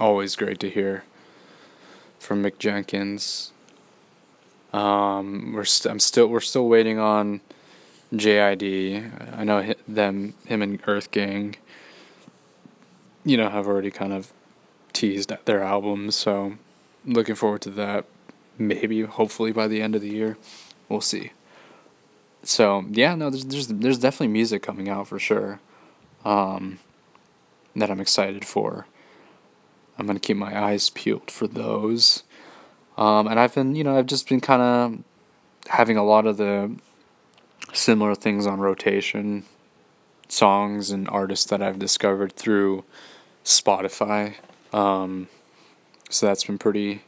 always 0.00 0.34
great 0.34 0.58
to 0.60 0.68
hear 0.68 1.04
from 2.18 2.42
Mick 2.42 2.58
Jenkins. 2.58 3.52
Um, 4.72 5.52
we're 5.54 5.64
st- 5.64 5.92
I'm 5.92 6.00
still 6.00 6.26
we're 6.26 6.40
still 6.40 6.68
waiting 6.68 6.98
on 6.98 7.40
JID. 8.12 9.36
I 9.38 9.44
know 9.44 9.74
them 9.86 10.34
him 10.46 10.62
and 10.62 10.80
Earth 10.86 11.10
Gang. 11.12 11.56
You 13.24 13.36
know 13.36 13.48
have 13.48 13.68
already 13.68 13.92
kind 13.92 14.12
of 14.12 14.32
teased 14.92 15.32
their 15.44 15.62
albums, 15.62 16.16
so 16.16 16.54
looking 17.04 17.36
forward 17.36 17.60
to 17.62 17.70
that. 17.70 18.06
Maybe 18.58 19.02
hopefully 19.02 19.52
by 19.52 19.68
the 19.68 19.82
end 19.82 19.94
of 19.94 20.02
the 20.02 20.10
year, 20.10 20.36
we'll 20.88 21.00
see. 21.00 21.32
So 22.42 22.84
yeah, 22.90 23.14
no, 23.14 23.30
there's 23.30 23.44
there's 23.44 23.66
there's 23.68 23.98
definitely 23.98 24.28
music 24.28 24.62
coming 24.62 24.88
out 24.88 25.08
for 25.08 25.18
sure. 25.18 25.60
Um, 26.24 26.78
that 27.74 27.90
I'm 27.90 28.00
excited 28.00 28.44
for. 28.44 28.86
I'm 29.98 30.06
gonna 30.06 30.20
keep 30.20 30.36
my 30.36 30.60
eyes 30.60 30.90
peeled 30.90 31.30
for 31.30 31.46
those. 31.46 32.22
Um, 32.96 33.26
and 33.26 33.40
I've 33.40 33.54
been, 33.54 33.74
you 33.74 33.84
know, 33.84 33.96
I've 33.96 34.06
just 34.06 34.28
been 34.28 34.40
kind 34.40 34.62
of 34.62 35.70
having 35.70 35.96
a 35.96 36.04
lot 36.04 36.26
of 36.26 36.36
the 36.36 36.76
similar 37.72 38.14
things 38.14 38.46
on 38.46 38.60
rotation, 38.60 39.44
songs 40.28 40.90
and 40.90 41.08
artists 41.08 41.46
that 41.46 41.62
I've 41.62 41.78
discovered 41.78 42.32
through 42.32 42.84
Spotify. 43.44 44.34
Um, 44.72 45.28
so 46.10 46.26
that's 46.26 46.44
been 46.44 46.58
pretty, 46.58 47.02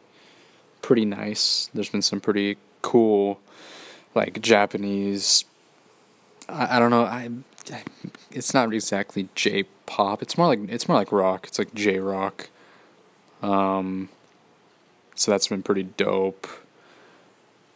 pretty 0.85 1.07
nice. 1.07 1.70
There's 1.73 1.88
been 1.88 2.03
some 2.03 2.20
pretty 2.20 2.59
cool, 2.83 3.40
like 4.14 4.42
Japanese. 4.42 5.47
I, 6.47 6.77
I 6.77 6.79
don't 6.79 6.90
know. 6.90 7.05
I, 7.05 7.31
it's 8.31 8.53
not 8.53 8.70
exactly 8.75 9.31
J 9.35 9.64
pop. 9.87 10.20
It's 10.20 10.37
more 10.37 10.47
like 10.47 10.61
it's 10.68 10.87
more 10.87 10.99
like 10.99 11.11
rock. 11.11 11.47
It's 11.49 11.59
like 11.59 11.73
J 11.73 12.01
rock. 12.01 12.51
Um, 13.40 14.11
so 15.14 15.31
that's 15.31 15.49
been 15.49 15.62
pretty 15.62 15.85
dope. 15.85 16.47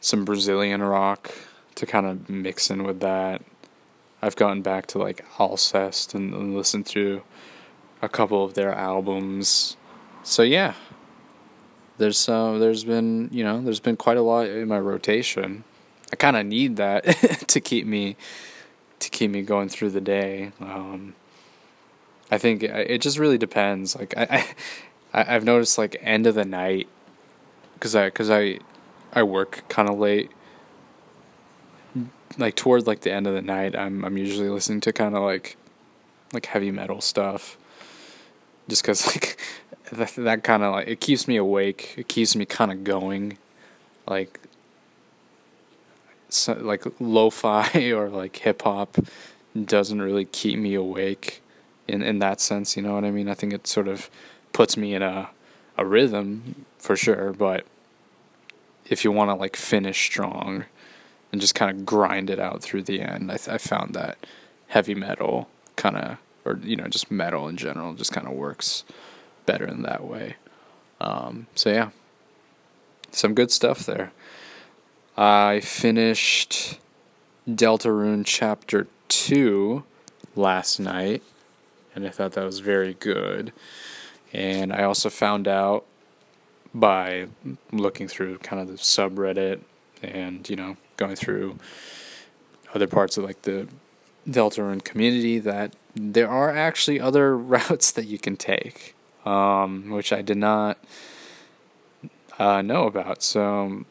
Some 0.01 0.27
Brazilian 0.27 0.83
rock 0.83 1.33
to 1.77 1.87
kind 1.87 2.05
of 2.05 2.29
mix 2.29 2.71
in 2.71 2.85
with 2.85 3.01
that. 3.01 3.41
I've 4.21 4.37
gotten 4.37 4.61
back 4.61 4.87
to 4.89 4.99
like 4.99 5.25
Alcest 5.39 6.15
and, 6.15 6.35
and 6.35 6.55
listened 6.55 6.85
to 6.89 7.23
a 8.03 8.09
couple 8.09 8.45
of 8.45 8.53
their 8.53 8.75
albums. 8.75 9.79
So 10.23 10.43
yeah, 10.43 10.75
there's 11.99 12.29
uh, 12.29 12.59
there's 12.59 12.85
been 12.85 13.29
you 13.33 13.45
know 13.45 13.61
there's 13.61 13.81
been 13.81 13.97
quite 13.97 14.17
a 14.17 14.23
lot 14.23 14.47
in 14.47 14.69
my 14.69 14.79
rotation. 14.79 15.65
I 16.13 16.17
kind 16.17 16.37
of 16.37 16.47
need 16.47 16.77
that 16.77 17.05
to 17.49 17.61
keep 17.61 17.87
me 17.87 18.17
to 19.01 19.11
keep 19.11 19.31
me 19.31 19.43
going 19.43 19.69
through 19.69 19.91
the 19.91 20.01
day. 20.01 20.53
Um, 20.61 21.15
I 22.31 22.39
think 22.39 22.63
it 22.63 23.01
just 23.01 23.19
really 23.19 23.39
depends. 23.39 23.97
Like 23.97 24.15
I, 24.17 24.47
I 25.13 25.35
I've 25.35 25.45
noticed 25.45 25.79
like 25.79 25.97
end 26.01 26.27
of 26.27 26.35
the 26.35 26.45
night 26.45 26.89
because 27.75 27.95
I 27.95 28.07
because 28.07 28.31
I 28.31 28.59
I 29.13 29.23
work 29.23 29.65
kind 29.69 29.89
of 29.89 29.99
late. 29.99 30.31
Like 32.37 32.55
toward 32.55 32.87
like 32.87 33.01
the 33.01 33.13
end 33.13 33.27
of 33.27 33.35
the 33.35 33.43
night, 33.43 33.75
I'm 33.75 34.05
I'm 34.05 34.17
usually 34.17 34.49
listening 34.49 34.81
to 34.83 34.93
kind 34.93 35.17
of 35.17 35.23
like 35.23 35.57
like 36.33 36.47
heavy 36.47 36.71
metal 36.71 37.01
stuff. 37.01 37.57
Just 38.69 38.83
because 38.83 39.07
like 39.15 39.38
that, 39.93 40.15
that 40.17 40.45
kind 40.45 40.63
of 40.63 40.73
like 40.73 40.89
it 40.89 41.01
keeps 41.01 41.29
me 41.29 41.37
awake. 41.37 41.95
It 41.97 42.09
keeps 42.09 42.37
me 42.37 42.45
kind 42.45 42.73
of 42.73 42.85
going, 42.85 43.39
like 44.07 44.41
so, 46.29 46.55
like 46.55 46.85
lo-fi 47.01 47.93
or 47.93 48.09
like 48.09 48.37
hip 48.37 48.63
hop 48.63 48.97
doesn't 49.65 50.01
really 50.01 50.25
keep 50.25 50.59
me 50.59 50.75
awake 50.75 51.43
in 51.87 52.03
in 52.03 52.19
that 52.21 52.41
sense. 52.41 52.77
You 52.77 52.83
know 52.83 52.95
what 52.95 53.05
I 53.05 53.11
mean? 53.11 53.29
I 53.29 53.35
think 53.35 53.53
it 53.53 53.67
sort 53.67 53.89
of 53.89 54.11
puts 54.53 54.77
me 54.77 54.95
in 54.95 55.03
a 55.03 55.31
a 55.77 55.85
rhythm 55.85 56.67
for 56.79 56.97
sure, 56.97 57.33
but 57.33 57.65
if 58.89 59.05
you 59.05 59.13
want 59.13 59.31
to 59.31 59.35
like 59.35 59.57
finish 59.57 60.05
strong 60.05 60.65
and 61.31 61.41
just 61.41 61.55
kind 61.55 61.71
of 61.71 61.85
grind 61.85 62.31
it 62.31 62.41
out 62.41 62.63
through 62.63 62.83
the 62.83 63.01
end, 63.01 63.31
I, 63.31 63.37
th- 63.37 63.49
I 63.49 63.59
found 63.59 63.95
that 63.95 64.19
heavy 64.69 64.95
metal 64.95 65.49
kind 65.77 65.97
of, 65.97 66.19
or 66.45 66.59
you 66.63 66.75
know, 66.75 66.89
just 66.89 67.11
metal 67.11 67.49
in 67.49 67.57
general, 67.57 67.95
just 67.95 68.13
kind 68.13 68.27
of 68.27 68.33
works 68.33 68.85
better 69.49 69.67
in 69.67 69.81
that 69.83 70.05
way. 70.05 70.37
Um, 71.01 71.47
so 71.55 71.71
yeah, 71.71 71.91
some 73.11 73.35
good 73.35 73.51
stuff 73.51 73.87
there. 73.87 74.13
I 75.17 75.61
finished 75.61 76.79
Deltarune 77.49 78.25
Chapter 78.27 78.87
Two 79.09 79.85
last 80.37 80.79
night, 80.79 81.23
and 81.95 82.07
I 82.07 82.11
thought 82.11 82.33
that 82.33 82.45
was 82.45 82.59
very 82.61 82.93
good. 82.95 83.53
And 84.35 84.71
I 84.71 84.83
also 84.83 85.09
found 85.09 85.49
out 85.49 85.87
by 86.75 87.29
looking 87.73 88.07
through 88.07 88.39
kind 88.39 88.61
of 88.61 88.69
the 88.69 88.75
subreddit 88.75 89.61
and, 90.03 90.49
you 90.51 90.57
know, 90.57 90.77
going 90.99 91.17
through 91.17 91.57
other 92.75 92.87
parts 92.87 93.17
of 93.17 93.25
like 93.25 93.43
the 93.43 93.67
Deltarune 94.29 94.85
community 94.85 95.39
that 95.39 95.75
there 95.95 96.29
are 96.29 96.55
actually 96.55 97.01
other 97.01 97.37
routes 97.55 97.91
that 97.93 98.05
you 98.05 98.19
can 98.19 98.37
take, 98.37 98.95
um, 99.25 99.91
which 99.91 100.13
I 100.13 100.23
did 100.23 100.37
not 100.37 100.79
uh, 102.39 102.63
know 102.63 102.87
about. 102.87 103.23
So 103.23 103.85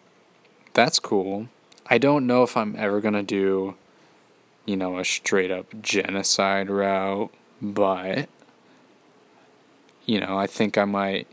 that's 0.74 1.00
cool. 1.00 1.50
I 1.88 1.98
don't 1.98 2.28
know 2.28 2.44
if 2.44 2.58
I'm 2.58 2.76
ever 2.78 3.02
going 3.02 3.14
to 3.14 3.24
do, 3.24 3.76
you 4.66 4.76
know, 4.76 5.00
a 5.00 5.06
straight 5.06 5.52
up 5.52 5.82
genocide 5.82 6.70
route, 6.70 7.32
but 7.62 8.30
you 10.06 10.20
know, 10.20 10.38
I 10.38 10.48
think 10.48 10.78
I 10.78 10.86
might. 10.86 11.28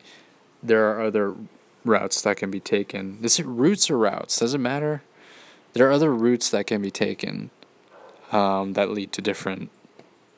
There 0.62 0.90
are 0.90 1.02
other 1.02 1.34
routes 1.84 2.20
that 2.22 2.36
can 2.36 2.50
be 2.50 2.60
taken. 2.60 3.18
Is 3.22 3.38
it 3.38 3.46
routes 3.46 3.90
or 3.90 3.98
routes? 3.98 4.38
Does 4.38 4.54
it 4.54 4.58
matter? 4.58 5.02
There 5.72 5.88
are 5.88 5.92
other 5.92 6.12
routes 6.12 6.50
that 6.50 6.66
can 6.66 6.82
be 6.82 6.90
taken 6.90 7.50
um, 8.32 8.72
that 8.74 8.90
lead 8.90 9.12
to 9.12 9.22
different 9.22 9.70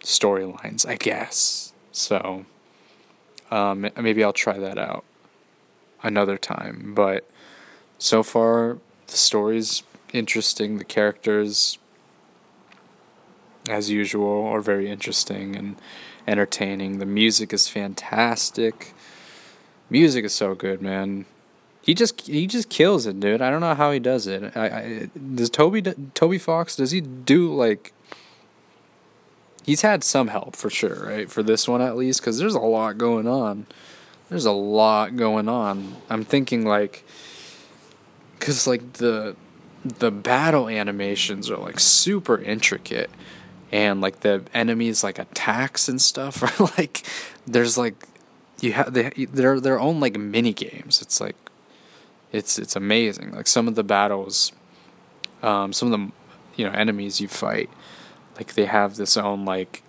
storylines, 0.00 0.86
I 0.86 0.96
guess. 0.96 1.72
So 1.92 2.46
um, 3.50 3.88
maybe 3.96 4.22
I'll 4.24 4.32
try 4.32 4.58
that 4.58 4.78
out 4.78 5.04
another 6.02 6.38
time. 6.38 6.92
But 6.94 7.28
so 7.98 8.22
far, 8.22 8.78
the 9.06 9.16
story's 9.16 9.82
interesting. 10.12 10.78
The 10.78 10.84
characters, 10.84 11.78
as 13.68 13.90
usual, 13.90 14.44
are 14.46 14.60
very 14.60 14.90
interesting 14.90 15.56
and 15.56 15.76
entertaining. 16.26 16.98
The 16.98 17.06
music 17.06 17.52
is 17.52 17.68
fantastic. 17.68 18.94
Music 19.88 20.24
is 20.24 20.34
so 20.34 20.54
good, 20.54 20.82
man. 20.82 21.26
He 21.82 21.94
just 21.94 22.26
he 22.26 22.48
just 22.48 22.68
kills 22.68 23.06
it, 23.06 23.20
dude. 23.20 23.40
I 23.40 23.48
don't 23.48 23.60
know 23.60 23.76
how 23.76 23.92
he 23.92 24.00
does 24.00 24.26
it. 24.26 24.56
I, 24.56 24.66
I 24.66 25.10
does 25.36 25.50
Toby 25.50 25.82
Toby 26.14 26.38
Fox 26.38 26.74
does 26.74 26.90
he 26.90 27.00
do 27.00 27.54
like 27.54 27.92
He's 29.66 29.82
had 29.82 30.02
some 30.02 30.28
help 30.28 30.56
for 30.56 30.70
sure, 30.70 31.06
right? 31.06 31.30
For 31.30 31.42
this 31.42 31.68
one 31.68 31.82
at 31.82 31.96
least 31.96 32.22
cuz 32.22 32.38
there's 32.38 32.54
a 32.54 32.60
lot 32.60 32.96
going 32.96 33.26
on. 33.26 33.66
There's 34.30 34.46
a 34.46 34.52
lot 34.52 35.16
going 35.16 35.48
on. 35.48 35.96
I'm 36.08 36.24
thinking 36.24 36.64
like 36.64 37.04
cuz 38.40 38.66
like 38.66 38.94
the 38.94 39.36
the 39.84 40.10
battle 40.10 40.68
animations 40.68 41.50
are 41.50 41.58
like 41.58 41.78
super 41.78 42.38
intricate 42.38 43.10
and 43.72 44.00
like 44.00 44.20
the 44.20 44.42
enemies 44.54 45.04
like 45.04 45.18
attacks 45.18 45.88
and 45.88 46.00
stuff 46.00 46.42
are 46.60 46.70
like 46.78 47.02
there's 47.46 47.76
like 47.76 48.06
you 48.60 48.72
have 48.72 48.92
they 48.92 49.10
they're 49.32 49.60
their 49.60 49.80
own 49.80 50.00
like 50.00 50.16
mini 50.16 50.52
games. 50.52 51.02
It's 51.02 51.20
like 51.20 51.36
it's 52.32 52.58
it's 52.58 52.76
amazing. 52.76 53.32
Like 53.32 53.46
some 53.46 53.68
of 53.68 53.74
the 53.74 53.84
battles, 53.84 54.52
um, 55.42 55.72
some 55.72 55.92
of 55.92 55.98
the 55.98 56.12
you 56.56 56.66
know 56.66 56.72
enemies 56.72 57.20
you 57.20 57.28
fight, 57.28 57.70
like 58.36 58.54
they 58.54 58.66
have 58.66 58.96
this 58.96 59.16
own 59.16 59.44
like. 59.44 59.82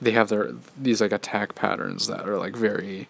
They 0.00 0.12
have 0.12 0.28
their 0.28 0.52
these 0.80 1.00
like 1.00 1.12
attack 1.12 1.54
patterns 1.54 2.06
that 2.06 2.28
are 2.28 2.38
like 2.38 2.54
very, 2.54 3.08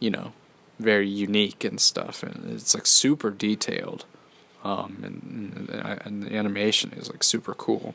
you 0.00 0.10
know, 0.10 0.32
very 0.78 1.08
unique 1.08 1.64
and 1.64 1.80
stuff, 1.80 2.22
and 2.22 2.50
it's 2.50 2.74
like 2.74 2.86
super 2.86 3.30
detailed, 3.30 4.06
um, 4.64 4.98
and, 5.02 5.68
and, 6.04 6.22
the 6.22 6.34
animation 6.34 6.92
is 6.96 7.10
like 7.10 7.22
super 7.22 7.54
cool. 7.54 7.94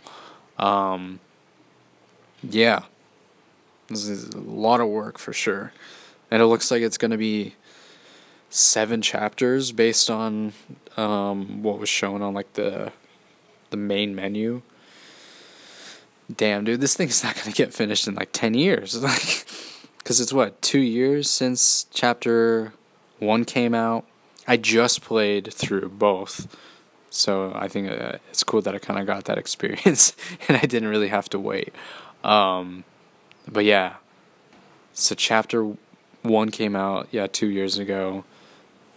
Um, 0.57 1.19
yeah, 2.43 2.83
this 3.87 4.07
is 4.07 4.29
a 4.29 4.39
lot 4.39 4.79
of 4.79 4.87
work 4.87 5.17
for 5.17 5.33
sure, 5.33 5.73
and 6.29 6.41
it 6.41 6.45
looks 6.45 6.69
like 6.69 6.81
it's 6.81 6.97
gonna 6.97 7.17
be 7.17 7.55
seven 8.49 9.01
chapters 9.01 9.71
based 9.71 10.09
on 10.09 10.53
um, 10.97 11.63
what 11.63 11.79
was 11.79 11.89
shown 11.89 12.21
on 12.21 12.33
like 12.33 12.53
the 12.53 12.91
the 13.71 13.77
main 13.77 14.15
menu. 14.15 14.61
Damn, 16.33 16.63
dude, 16.63 16.81
this 16.81 16.95
thing's 16.95 17.23
not 17.25 17.35
gonna 17.35 17.51
get 17.51 17.73
finished 17.73 18.07
in 18.07 18.15
like 18.15 18.29
ten 18.31 18.53
years, 18.53 19.01
like, 19.03 19.45
cause 20.03 20.19
it's 20.19 20.33
what 20.33 20.61
two 20.61 20.79
years 20.79 21.29
since 21.29 21.87
chapter 21.91 22.73
one 23.19 23.45
came 23.45 23.73
out. 23.73 24.05
I 24.47 24.57
just 24.57 25.01
played 25.01 25.53
through 25.53 25.89
both, 25.89 26.55
so 27.09 27.51
I 27.55 27.67
think 27.67 27.91
uh, 27.91 28.17
it's 28.29 28.43
cool 28.43 28.61
that 28.61 28.73
I 28.73 28.79
kind 28.79 28.99
of 28.99 29.05
got 29.05 29.25
that 29.25 29.37
experience, 29.43 30.15
and 30.47 30.57
I 30.57 30.61
didn't 30.61 30.89
really 30.89 31.09
have 31.09 31.29
to 31.29 31.39
wait. 31.39 31.73
Um, 32.23 32.83
but 33.47 33.65
yeah, 33.65 33.95
so 34.93 35.15
chapter 35.15 35.73
one 36.21 36.51
came 36.51 36.75
out 36.75 37.07
yeah 37.11 37.27
two 37.27 37.47
years 37.47 37.77
ago 37.77 38.25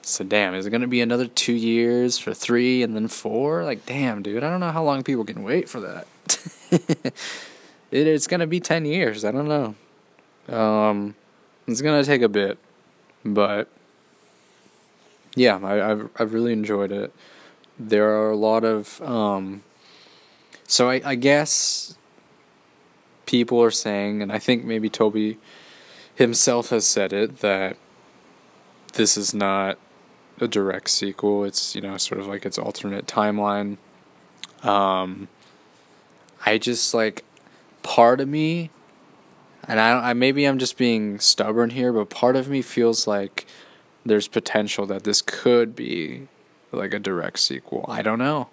so 0.03 0.25
damn, 0.25 0.55
is 0.55 0.67
it 0.67 0.71
gonna 0.71 0.89
be 0.89 1.01
another 1.01 1.27
two 1.27 1.53
years 1.53 2.19
for 2.19 2.35
three 2.35 2.83
and 2.83 2.95
then 2.95 3.09
four? 3.09 3.65
Like 3.65 3.87
damn, 3.87 4.23
dude, 4.23 4.43
I 4.43 4.51
don't 4.51 4.61
know 4.61 4.71
how 4.71 4.83
long 4.83 5.03
people 5.03 5.25
can 5.25 5.43
wait 5.43 5.69
for 5.69 5.81
that. 5.81 6.07
it, 7.91 8.07
it's 8.07 8.27
gonna 8.27 8.47
be 8.47 8.61
ten 8.61 8.85
years. 8.85 9.25
I 9.25 9.31
don't 9.31 9.49
know. 9.49 10.55
Um, 10.55 11.15
it's 11.67 11.83
gonna 11.83 12.05
take 12.05 12.23
a 12.23 12.29
bit, 12.29 12.59
but 13.25 13.69
yeah, 15.35 15.59
I, 15.63 15.91
I've 15.91 16.11
I've 16.19 16.33
really 16.33 16.53
enjoyed 16.53 16.93
it. 16.93 17.13
There 17.79 18.09
are 18.09 18.31
a 18.31 18.37
lot 18.37 18.65
of 18.65 19.01
um, 19.03 19.63
so 20.67 20.91
I 20.91 21.01
I 21.05 21.15
guess 21.15 21.97
people 23.27 23.63
are 23.63 23.71
saying, 23.71 24.21
and 24.21 24.33
I 24.33 24.39
think 24.39 24.65
maybe 24.65 24.91
Toby 24.91 25.39
himself 26.15 26.71
has 26.71 26.87
said 26.87 27.13
it 27.13 27.39
that 27.39 27.77
this 28.95 29.17
is 29.17 29.33
not 29.33 29.79
a 30.41 30.49
direct 30.49 30.91
sequel. 30.91 31.45
It's 31.45 31.75
you 31.75 31.81
know 31.81 31.97
sort 31.97 32.21
of 32.21 32.27
like 32.27 32.45
its 32.45 32.59
alternate 32.59 33.07
timeline. 33.07 33.77
Um, 34.63 35.29
I 36.45 36.59
just 36.59 36.95
like 36.95 37.25
part 37.83 38.21
of 38.21 38.29
me, 38.29 38.71
and 39.67 39.81
I, 39.81 40.11
I 40.11 40.13
maybe 40.13 40.45
I'm 40.45 40.59
just 40.59 40.77
being 40.77 41.19
stubborn 41.19 41.71
here, 41.71 41.93
but 41.93 42.11
part 42.11 42.37
of 42.37 42.49
me 42.49 42.63
feels 42.63 43.07
like 43.07 43.47
there's 44.05 44.29
potential 44.29 44.87
that 44.87 45.05
this 45.05 45.23
could 45.23 45.77
be 45.77 46.29
like 46.73 46.95
a 46.95 46.99
direct 46.99 47.39
sequel. 47.39 47.85
I 47.89 48.03
don't 48.03 48.19
know. 48.19 48.49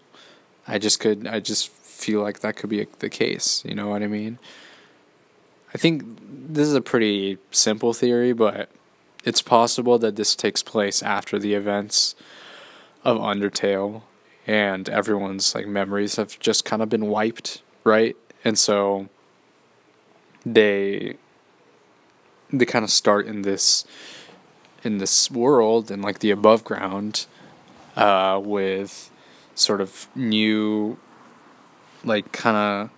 I 0.67 0.77
just 0.77 0.99
could. 0.99 1.27
I 1.27 1.39
just 1.39 1.69
feel 1.69 2.21
like 2.21 2.39
that 2.41 2.55
could 2.55 2.69
be 2.69 2.85
the 2.99 3.09
case. 3.09 3.63
You 3.65 3.75
know 3.75 3.89
what 3.89 4.03
I 4.03 4.07
mean? 4.07 4.39
I 5.73 5.77
think 5.77 6.03
this 6.29 6.67
is 6.67 6.73
a 6.73 6.81
pretty 6.81 7.37
simple 7.51 7.93
theory, 7.93 8.33
but 8.33 8.69
it's 9.23 9.41
possible 9.41 9.99
that 9.99 10.15
this 10.15 10.35
takes 10.35 10.63
place 10.63 11.01
after 11.03 11.37
the 11.37 11.53
events 11.53 12.15
of 13.03 13.17
Undertale 13.17 14.03
and 14.47 14.89
everyone's 14.89 15.53
like 15.53 15.67
memories 15.67 16.15
have 16.15 16.39
just 16.39 16.65
kind 16.65 16.81
of 16.81 16.89
been 16.89 17.07
wiped, 17.07 17.61
right? 17.83 18.15
And 18.43 18.57
so 18.57 19.09
they 20.45 21.17
they 22.51 22.65
kind 22.65 22.83
of 22.83 22.89
start 22.89 23.27
in 23.27 23.43
this 23.43 23.85
in 24.83 24.97
this 24.97 25.29
world 25.29 25.91
and 25.91 26.01
like 26.01 26.19
the 26.19 26.31
above 26.31 26.63
ground 26.63 27.25
uh, 27.95 28.39
with 28.43 29.11
sort 29.55 29.81
of 29.81 30.07
new 30.15 30.97
like 32.03 32.31
kind 32.31 32.57
of 32.57 32.89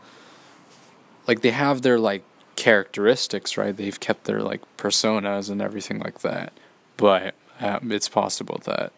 like 1.28 1.42
they 1.42 1.52
have 1.52 1.82
their 1.82 2.00
like 2.00 2.24
characteristics, 2.56 3.58
right? 3.58 3.76
They've 3.76 4.00
kept 4.00 4.26
their 4.26 4.42
like 4.42 4.62
personas 4.78 5.50
and 5.50 5.62
everything 5.62 6.00
like 6.00 6.20
that. 6.20 6.54
But 6.98 7.36
um, 7.60 7.92
it's 7.92 8.10
possible 8.10 8.62
that 8.66 8.92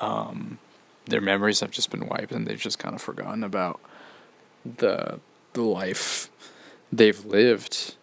um, 0.00 0.58
their 1.06 1.20
memories 1.20 1.60
have 1.60 1.70
just 1.70 1.90
been 1.90 2.06
wiped 2.06 2.32
and 2.32 2.46
they've 2.46 2.58
just 2.58 2.78
kind 2.78 2.94
of 2.94 3.02
forgotten 3.02 3.44
about 3.44 3.80
the 4.64 5.20
the 5.52 5.62
life 5.62 6.30
they've 6.92 7.24
lived 7.24 7.94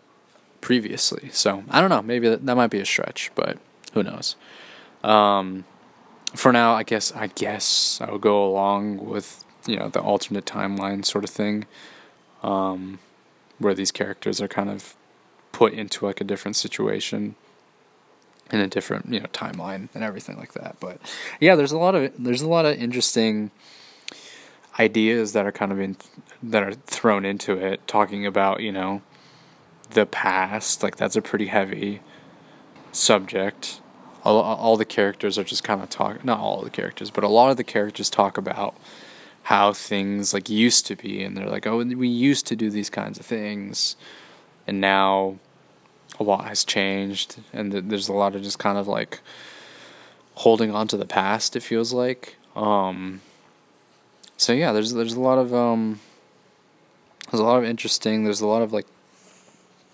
previously. 0.62 1.30
So 1.32 1.64
I 1.70 1.82
don't 1.82 1.90
know. 1.90 2.02
Maybe 2.02 2.30
that, 2.30 2.46
that 2.46 2.56
might 2.56 2.72
be 2.72 2.80
a 2.80 2.86
stretch, 2.86 3.32
but 3.36 3.58
who 3.94 4.04
knows? 4.04 4.36
Um, 5.04 5.66
for 6.36 6.52
now, 6.52 6.74
I 6.74 6.84
guess 6.84 7.12
I 7.12 7.28
guess 7.28 8.00
I'll 8.02 8.18
go 8.18 8.46
along 8.46 9.06
with 9.06 9.44
you 9.68 9.78
know 9.78 9.90
the 9.90 10.02
alternate 10.02 10.46
timeline 10.46 11.06
sort 11.06 11.24
of 11.24 11.30
thing. 11.30 11.66
Um, 12.42 13.00
where 13.60 13.74
these 13.74 13.92
characters 13.92 14.42
are 14.42 14.48
kind 14.48 14.70
of 14.70 14.96
put 15.52 15.74
into 15.74 16.06
like 16.06 16.20
a 16.20 16.24
different 16.24 16.56
situation 16.56 17.36
in 18.52 18.60
a 18.60 18.68
different 18.68 19.12
you 19.12 19.20
know 19.20 19.28
timeline 19.28 19.88
and 19.94 20.04
everything 20.04 20.38
like 20.38 20.54
that. 20.54 20.76
But 20.80 21.00
yeah 21.40 21.56
there's 21.56 21.72
a 21.72 21.78
lot 21.78 21.96
of 21.96 22.12
there's 22.18 22.42
a 22.42 22.50
lot 22.50 22.66
of 22.66 22.78
interesting 22.78 23.52
ideas 24.80 25.34
that 25.34 25.46
are 25.46 25.52
kind 25.52 25.72
of 25.72 25.80
in 25.80 25.98
that 26.42 26.64
are 26.64 26.74
thrown 26.74 27.26
into 27.26 27.58
it 27.58 27.88
talking 27.88 28.26
about 28.26 28.62
you 28.62 28.72
know 28.72 29.02
the 29.92 30.06
past. 30.06 30.84
Like 30.84 30.98
that's 30.98 31.16
a 31.16 31.22
pretty 31.22 31.48
heavy 31.48 32.02
subject. 32.92 33.80
All, 34.26 34.38
all 34.40 34.78
the 34.78 34.86
characters 34.86 35.38
are 35.38 35.44
just 35.44 35.66
kind 35.66 35.82
of 35.82 35.90
talk 35.90 36.24
not 36.24 36.40
all 36.40 36.62
the 36.62 36.70
characters 36.70 37.10
but 37.12 37.26
a 37.26 37.28
lot 37.28 37.52
of 37.52 37.58
the 37.58 37.64
characters 37.64 38.10
talk 38.10 38.38
about 38.38 38.74
how 39.44 39.74
things 39.74 40.34
like 40.34 40.50
used 40.50 40.86
to 40.86 40.96
be 40.96 41.24
and 41.24 41.36
they're 41.36 41.50
like 41.50 41.68
oh 41.68 41.78
we 41.78 42.08
used 42.08 42.48
to 42.48 42.56
do 42.56 42.70
these 42.70 42.90
kinds 42.90 43.20
of 43.20 43.26
things 43.26 43.96
and 44.68 44.80
now 44.80 45.38
a 46.20 46.24
lot 46.24 46.46
has 46.46 46.64
changed 46.64 47.38
and 47.52 47.72
th- 47.72 47.84
there's 47.88 48.08
a 48.08 48.14
lot 48.14 48.36
of 48.36 48.42
just 48.42 48.60
kind 48.60 48.78
of 48.78 48.88
like 48.88 49.20
holding 50.36 50.72
on 50.72 50.88
to 50.88 50.98
the 50.98 51.06
past 51.06 51.56
it 51.56 51.62
feels 51.62 51.94
like 51.94 52.38
um 52.56 53.22
so 54.38 54.54
yeah 54.54 54.72
there's 54.72 54.94
there's 54.94 55.14
a 55.14 55.20
lot 55.20 55.38
of 55.38 55.54
um 55.54 56.00
there's 57.32 57.42
a 57.42 57.44
lot 57.44 57.58
of 57.58 57.64
interesting 57.64 58.24
there's 58.24 58.42
a 58.42 58.48
lot 58.48 58.62
of 58.62 58.72
like 58.72 58.88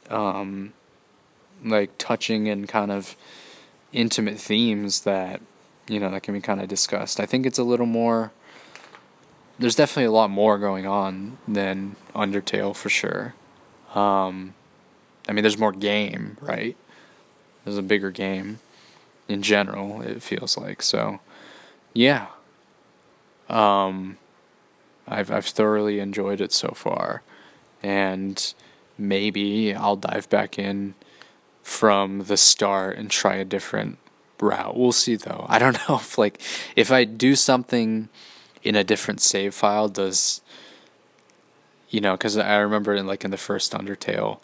um 0.10 0.74
like 1.64 1.92
touching 1.98 2.48
and 2.48 2.68
kind 2.68 2.92
of 2.92 3.16
intimate 3.92 4.40
themes 4.40 5.02
that 5.02 5.42
you 5.88 6.00
know 6.00 6.10
that 6.12 6.24
can 6.24 6.34
be 6.34 6.42
kind 6.42 6.62
of 6.62 6.68
discussed. 6.68 7.20
I 7.20 7.26
think 7.26 7.46
it's 7.46 7.58
a 7.58 7.64
little 7.64 7.86
more 7.86 8.32
there's 9.60 9.76
definitely 9.76 10.06
a 10.06 10.12
lot 10.12 10.30
more 10.30 10.58
going 10.58 10.88
on 10.88 11.38
than 11.48 11.98
Undertale 12.16 12.76
for 12.76 12.90
sure. 12.90 13.36
Um, 13.94 14.54
I 15.28 15.34
mean, 15.34 15.44
there's 15.44 15.58
more 15.58 15.74
game, 15.74 16.38
right? 16.42 16.78
There's 17.64 17.78
a 17.78 17.84
bigger 17.84 18.10
game 18.10 18.60
in 19.28 19.42
general. 19.42 20.02
It 20.02 20.24
feels 20.24 20.58
like 20.58 20.82
so. 20.82 21.20
Yeah. 21.94 22.28
Um, 23.50 24.18
I've 25.08 25.32
I've 25.32 25.46
thoroughly 25.46 26.00
enjoyed 26.00 26.40
it 26.40 26.54
so 26.54 26.70
far, 26.70 27.24
and 27.84 28.54
maybe 28.98 29.74
I'll 29.74 29.96
dive 29.96 30.30
back 30.30 30.58
in 30.58 30.94
from 31.64 32.24
the 32.24 32.38
start 32.38 32.98
and 32.98 33.10
try 33.10 33.36
a 33.36 33.46
different 33.46 33.98
route. 34.40 34.78
We'll 34.78 34.92
see 34.92 35.16
though. 35.16 35.46
I 35.50 35.60
don't 35.60 35.78
know 35.90 35.96
if 35.96 36.18
like 36.18 36.42
if 36.76 36.92
I 36.92 37.04
do 37.04 37.36
something 37.36 38.10
in 38.64 38.76
a 38.76 38.84
different 38.84 39.22
save 39.22 39.54
file 39.54 39.88
does 39.88 40.42
you 41.90 42.02
know 42.02 42.14
because 42.14 42.38
i 42.38 42.58
remember 42.58 42.94
in 42.94 43.08
like 43.08 43.24
in 43.24 43.32
the 43.32 43.38
first 43.38 43.72
undertale 43.74 44.40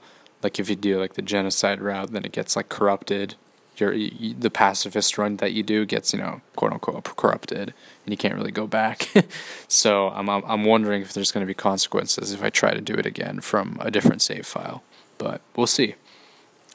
like 0.45 0.59
if 0.59 0.69
you 0.69 0.75
do 0.75 0.99
like 0.99 1.15
the 1.15 1.23
genocide 1.23 1.81
route 1.81 2.11
then 2.11 2.23
it 2.23 2.31
gets 2.31 2.55
like 2.55 2.69
corrupted. 2.69 3.33
Your 3.77 3.91
you, 3.91 4.35
the 4.35 4.51
pacifist 4.51 5.17
run 5.17 5.37
that 5.37 5.51
you 5.53 5.63
do 5.63 5.85
gets 5.85 6.13
you 6.13 6.19
know 6.19 6.41
quote 6.55 6.71
unquote 6.71 7.03
corrupted 7.17 7.73
and 8.05 8.13
you 8.13 8.15
can't 8.15 8.35
really 8.35 8.51
go 8.51 8.67
back. 8.67 9.09
So 9.67 10.09
i'm 10.09 10.29
i'm, 10.29 10.43
I'm 10.45 10.63
wondering 10.63 11.01
if 11.01 11.13
there's 11.13 11.31
going 11.31 11.45
to 11.45 11.47
be 11.47 11.55
consequences 11.55 12.31
if 12.31 12.43
i 12.43 12.49
try 12.49 12.75
to 12.75 12.79
do 12.79 12.93
it 12.93 13.07
again 13.07 13.41
from 13.41 13.77
a 13.81 13.89
different 13.89 14.21
save 14.21 14.45
file 14.45 14.83
but 15.17 15.41
we'll 15.55 15.65
see. 15.65 15.95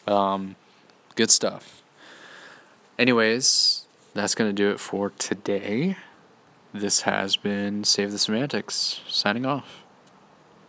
Um, 0.08 0.56
good 1.14 1.30
stuff. 1.30 1.80
Anyways 2.98 3.86
that's 4.12 4.34
going 4.34 4.50
to 4.50 4.54
do 4.54 4.70
it 4.72 4.80
for 4.80 5.10
today 5.10 5.96
this 6.72 7.02
has 7.02 7.36
been 7.36 7.84
Save 7.84 8.12
the 8.12 8.18
Semantics, 8.18 9.00
signing 9.08 9.46
off. 9.46 9.79